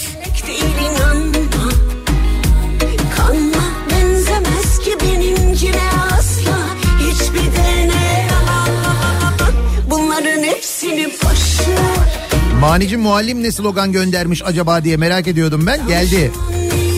[12.61, 15.87] Manici muallim ne slogan göndermiş acaba diye merak ediyordum ben.
[15.89, 16.33] Geldi.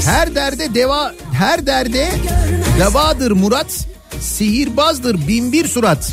[0.04, 2.08] Her derde deva, her derde
[2.78, 3.86] devadır Murat.
[4.20, 6.12] Sihirbazdır bin bir surat.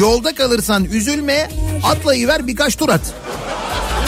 [0.00, 1.48] Yolda kalırsan üzülme
[1.82, 3.00] atlayıver birkaç tur at.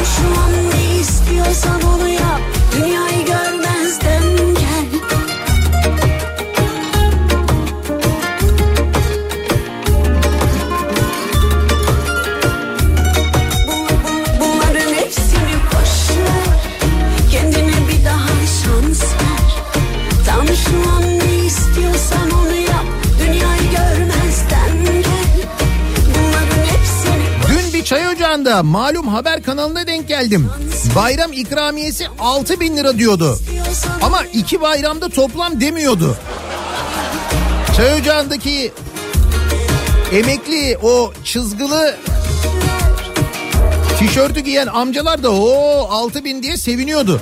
[0.00, 2.40] Düşman ne istiyorsan onu yap.
[2.76, 3.77] Dünyayı görmen
[28.62, 30.50] malum haber kanalına denk geldim.
[30.96, 33.38] Bayram ikramiyesi 6 bin lira diyordu.
[34.02, 36.16] Ama iki bayramda toplam demiyordu.
[37.76, 38.72] Çay ocağındaki
[40.12, 41.94] emekli o çizgili
[43.98, 47.20] tişörtü giyen amcalar da o 6 bin diye seviniyordu.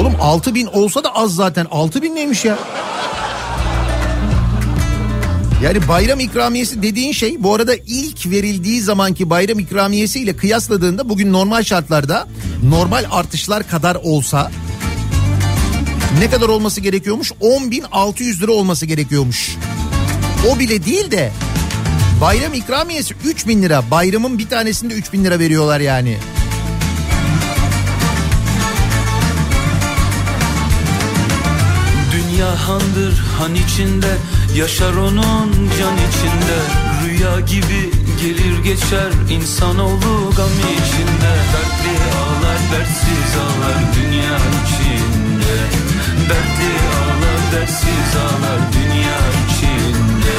[0.00, 2.58] Oğlum 6 bin olsa da az zaten 6 bin neymiş ya?
[5.62, 11.32] Yani bayram ikramiyesi dediğin şey bu arada ilk verildiği zamanki bayram ikramiyesi ile kıyasladığında bugün
[11.32, 12.28] normal şartlarda
[12.68, 14.50] normal artışlar kadar olsa
[16.18, 17.32] ne kadar olması gerekiyormuş?
[17.32, 19.56] 10.600 lira olması gerekiyormuş.
[20.50, 21.32] O bile değil de
[22.20, 23.82] bayram ikramiyesi 3000 lira.
[23.90, 26.16] Bayramın bir tanesinde 3000 lira veriyorlar yani.
[32.12, 34.16] Dünya handır han içinde
[34.58, 36.58] Yaşar onun can içinde.
[37.04, 37.90] Rüya gibi
[38.20, 41.32] gelir geçer insanoğlu gam içinde.
[41.52, 45.56] Dertli ağlar dertsiz ağlar dünya içinde.
[46.28, 50.36] Dertli ağlar dertsiz ağlar dünya içinde.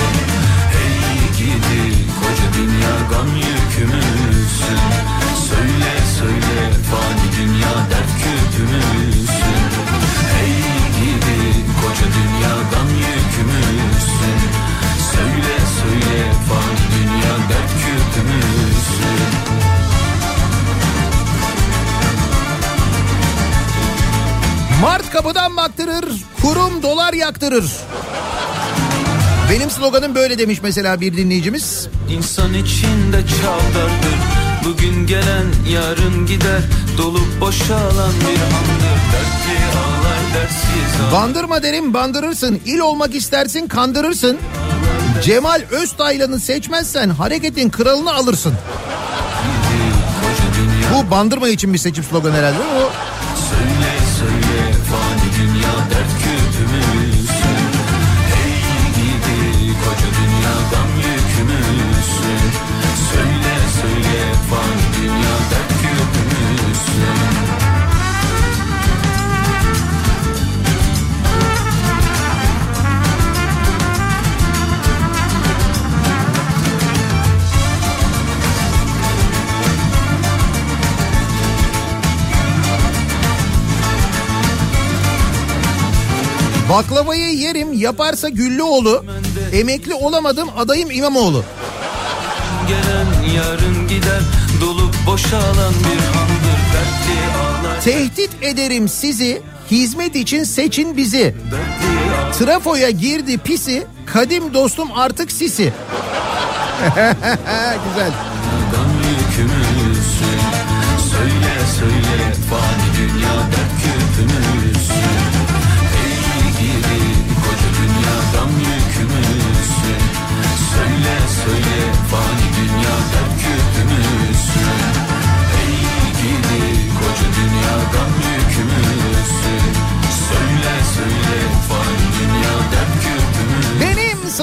[0.74, 1.82] Hey gidi
[2.20, 4.80] koca dünya gam yükümüzsün.
[5.50, 6.58] Söyle söyle
[6.92, 9.60] fani dünya dert küpümüzsün
[11.90, 14.40] koca dünyadan yükümüzsün
[15.12, 19.20] Söyle söyle fani dünya dert küpümüzsün
[24.82, 26.06] Mart kapıdan baktırır,
[26.42, 27.72] kurum dolar yaktırır.
[29.52, 31.88] Benim sloganım böyle demiş mesela bir dinleyicimiz.
[32.10, 36.62] İnsan içinde çavdardır Bugün gelen yarın gider
[36.98, 44.38] Dolup boşalan bir andır Dertli ağlar dersiz ağlar Bandırma derim bandırırsın, il olmak istersin kandırırsın.
[45.24, 48.54] Cemal Öztaylan'ı seçmezsen hareketin kralını alırsın.
[50.94, 52.58] Bu bandırma için bir seçim sloganı herhalde?
[52.60, 52.92] O
[53.50, 56.39] Söyle söyle fani dünya dert küpümüzsün
[86.70, 89.06] Baklavayı yerim yaparsa Güllüoğlu.
[89.54, 91.44] Emekli olamadım adayım İmamoğlu.
[92.68, 94.22] Gelen yarın gider
[94.62, 96.50] Dolup boşalan bir handır
[97.84, 99.42] Tehdit ederim sizi
[99.72, 101.36] hizmet için seçin bizi.
[102.40, 105.64] Trafoya girdi pisi kadim dostum artık sisi.
[107.88, 108.12] Güzel.
[111.12, 114.49] Söyle söyle fani dünya dert küpümüzsün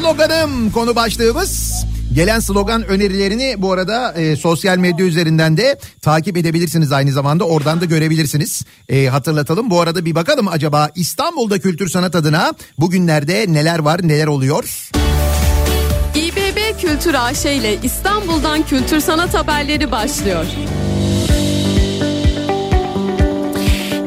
[0.00, 1.84] sloganım konu başlığımız.
[2.14, 7.80] Gelen slogan önerilerini bu arada e, sosyal medya üzerinden de takip edebilirsiniz aynı zamanda oradan
[7.80, 8.64] da görebilirsiniz.
[8.88, 14.26] E, hatırlatalım bu arada bir bakalım acaba İstanbul'da kültür sanat adına bugünlerde neler var neler
[14.26, 14.90] oluyor?
[16.14, 20.44] İBB Kültür AŞ ile İstanbul'dan kültür sanat haberleri başlıyor.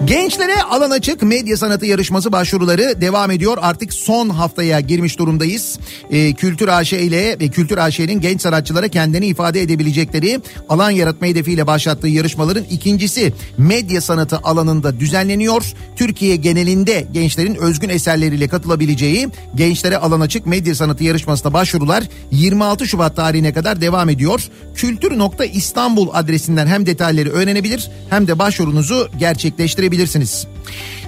[0.09, 3.57] Gençlere alan açık medya sanatı yarışması başvuruları devam ediyor.
[3.61, 5.79] Artık son haftaya girmiş durumdayız.
[6.11, 11.67] Ee, Kültür AŞ ile ve Kültür AŞ'nin genç sanatçılara kendini ifade edebilecekleri alan yaratma hedefiyle
[11.67, 15.73] başlattığı yarışmaların ikincisi medya sanatı alanında düzenleniyor.
[15.95, 23.15] Türkiye genelinde gençlerin özgün eserleriyle katılabileceği gençlere alan açık medya sanatı yarışmasına başvurular 26 Şubat
[23.15, 24.49] tarihine kadar devam ediyor.
[24.75, 30.47] Kültür.İstanbul adresinden hem detayları öğrenebilir hem de başvurunuzu gerçekleştirebilirsiniz ulaşabilirsiniz.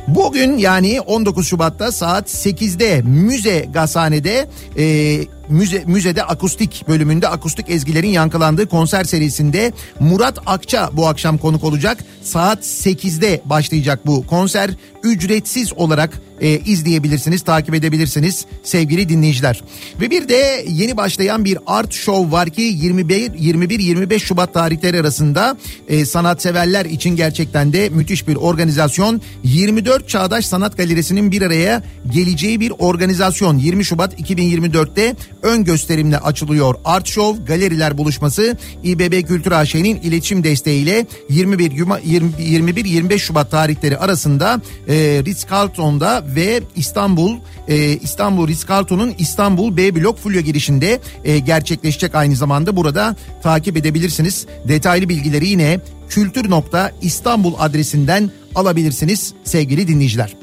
[0.07, 8.09] Bugün yani 19 Şubat'ta saat 8'de Müze Gazhane'de e, müze, müzede akustik bölümünde akustik ezgilerin
[8.09, 11.97] yankılandığı konser serisinde Murat Akça bu akşam konuk olacak.
[12.23, 14.69] Saat 8'de başlayacak bu konser.
[15.03, 19.63] Ücretsiz olarak e, izleyebilirsiniz, takip edebilirsiniz sevgili dinleyiciler.
[20.01, 25.57] Ve bir de yeni başlayan bir art show var ki 21 21-25 Şubat tarihleri arasında
[25.87, 29.21] e, sanatseverler için gerçekten de müthiş bir organizasyon.
[29.43, 33.57] 24 Çağdaş Sanat Galerisi'nin bir araya geleceği bir organizasyon.
[33.57, 36.75] 20 Şubat 2024'te ön gösterimle açılıyor.
[36.85, 44.93] Art Show Galeriler Buluşması İBB Kültür AŞ'nin iletişim desteğiyle 21 21-25 Şubat tarihleri arasında e,
[45.25, 47.37] Ritz Carlton'da ve İstanbul
[47.67, 53.77] e, İstanbul Ritz Carlton'un İstanbul B blok Fulya girişinde e, gerçekleşecek aynı zamanda burada takip
[53.77, 54.45] edebilirsiniz.
[54.67, 60.35] Detaylı bilgileri yine kültür.istanbul adresinden alabilirsiniz sevgili dinleyiciler.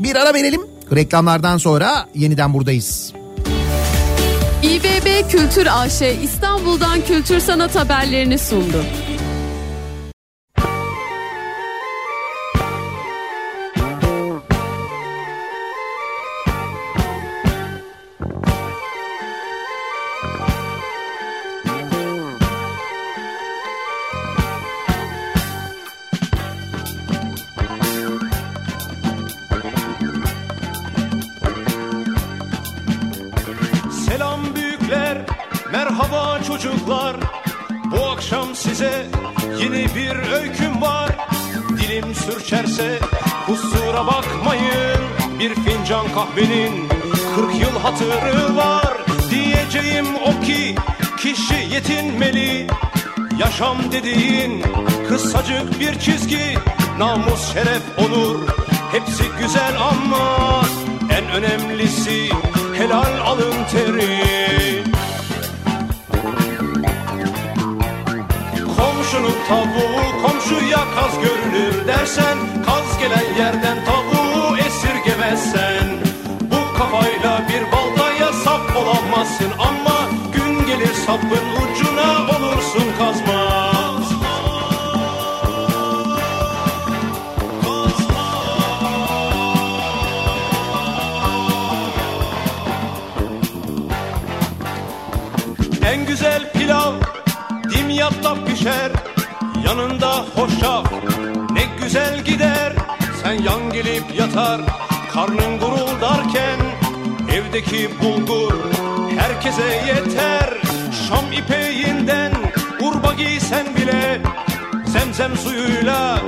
[0.00, 0.60] Bir ara verelim.
[0.94, 3.12] Reklamlardan sonra yeniden buradayız.
[4.62, 8.84] İBB Kültür AŞ İstanbul'dan kültür sanat haberlerini sundu.
[42.76, 42.98] Sürçerse
[43.46, 45.00] kusura bakmayın.
[45.38, 46.88] Bir fincan kahvenin
[47.36, 48.96] 40 yıl hatırı var.
[49.30, 50.74] Diyeceğim o ki
[51.18, 52.66] kişi yetinmeli.
[53.38, 54.64] Yaşam dediğin
[55.08, 56.58] kısacık bir çizgi.
[56.98, 58.48] Namus, şeref, onur
[58.92, 60.62] hepsi güzel ama
[61.10, 62.30] en önemlisi
[62.78, 64.95] helal alın teri.
[69.06, 75.88] Komşunun tavuğu komşuya kaz görünür dersen Kaz gelen yerden tavuğu esirgemezsen.
[76.40, 81.65] Bu kafayla bir baltaya sap olamazsın Ama gün gelir sapın
[107.66, 108.52] Evdeki bulgur
[109.18, 110.54] herkese yeter.
[111.08, 112.32] Şam ipeğinden
[112.80, 114.20] urba giysen bile
[114.86, 116.18] Zemzem suyuyla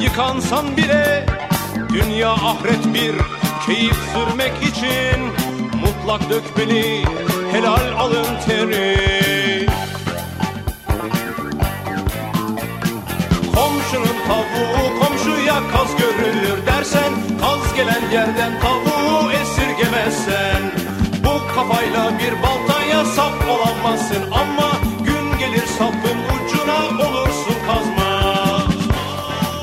[0.00, 1.26] yıkansan bile
[1.88, 3.14] Dünya ahiret bir
[3.66, 5.20] keyif sürmek için
[5.80, 7.04] Mutlak dökmeli
[7.52, 9.66] helal alın teri.
[13.54, 19.32] Komşunun tavuğu komşuya kaz görülür dersen Kaz gelen yerden tavuğu
[19.74, 20.62] esirgemezsen
[21.24, 24.72] Bu kafayla bir baltaya sap olamazsın Ama
[25.04, 28.04] gün gelir sapın ucuna olursun kazma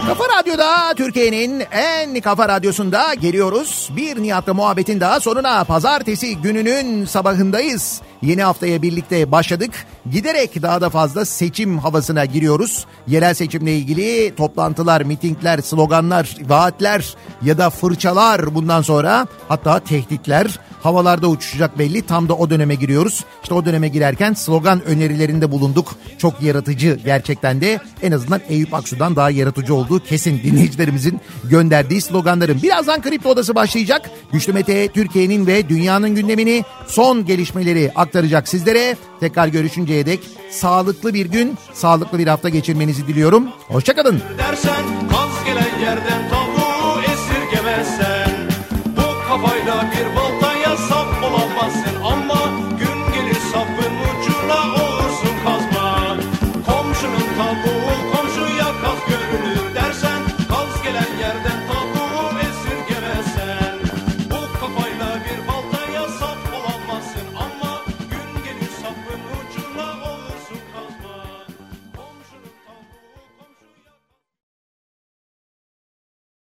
[0.07, 3.89] Kafa Radyo'da Türkiye'nin en kafa radyosunda geliyoruz.
[3.95, 8.01] Bir Nihat'la muhabbetin daha sonuna pazartesi gününün sabahındayız.
[8.21, 9.71] Yeni haftaya birlikte başladık.
[10.09, 12.85] Giderek daha da fazla seçim havasına giriyoruz.
[13.07, 21.27] Yerel seçimle ilgili toplantılar, mitingler, sloganlar, vaatler ya da fırçalar bundan sonra hatta tehditler havalarda
[21.27, 22.01] uçuşacak belli.
[22.01, 23.23] Tam da o döneme giriyoruz.
[23.43, 25.95] İşte o döneme girerken slogan önerilerinde bulunduk.
[26.17, 32.61] Çok yaratıcı gerçekten de en azından Eyüp Aksu'dan daha yaratıcı olduğu kesin dinleyicilerimizin gönderdiği sloganların.
[32.61, 34.09] Birazdan Kripto Odası başlayacak.
[34.31, 38.95] Güçlü Mete Türkiye'nin ve dünyanın gündemini son gelişmeleri aktaracak sizlere.
[39.21, 40.19] Tekrar görüşünceye dek
[40.49, 43.47] sağlıklı bir gün, sağlıklı bir hafta geçirmenizi diliyorum.
[43.67, 44.21] Hoşçakalın.
[44.37, 44.83] dersen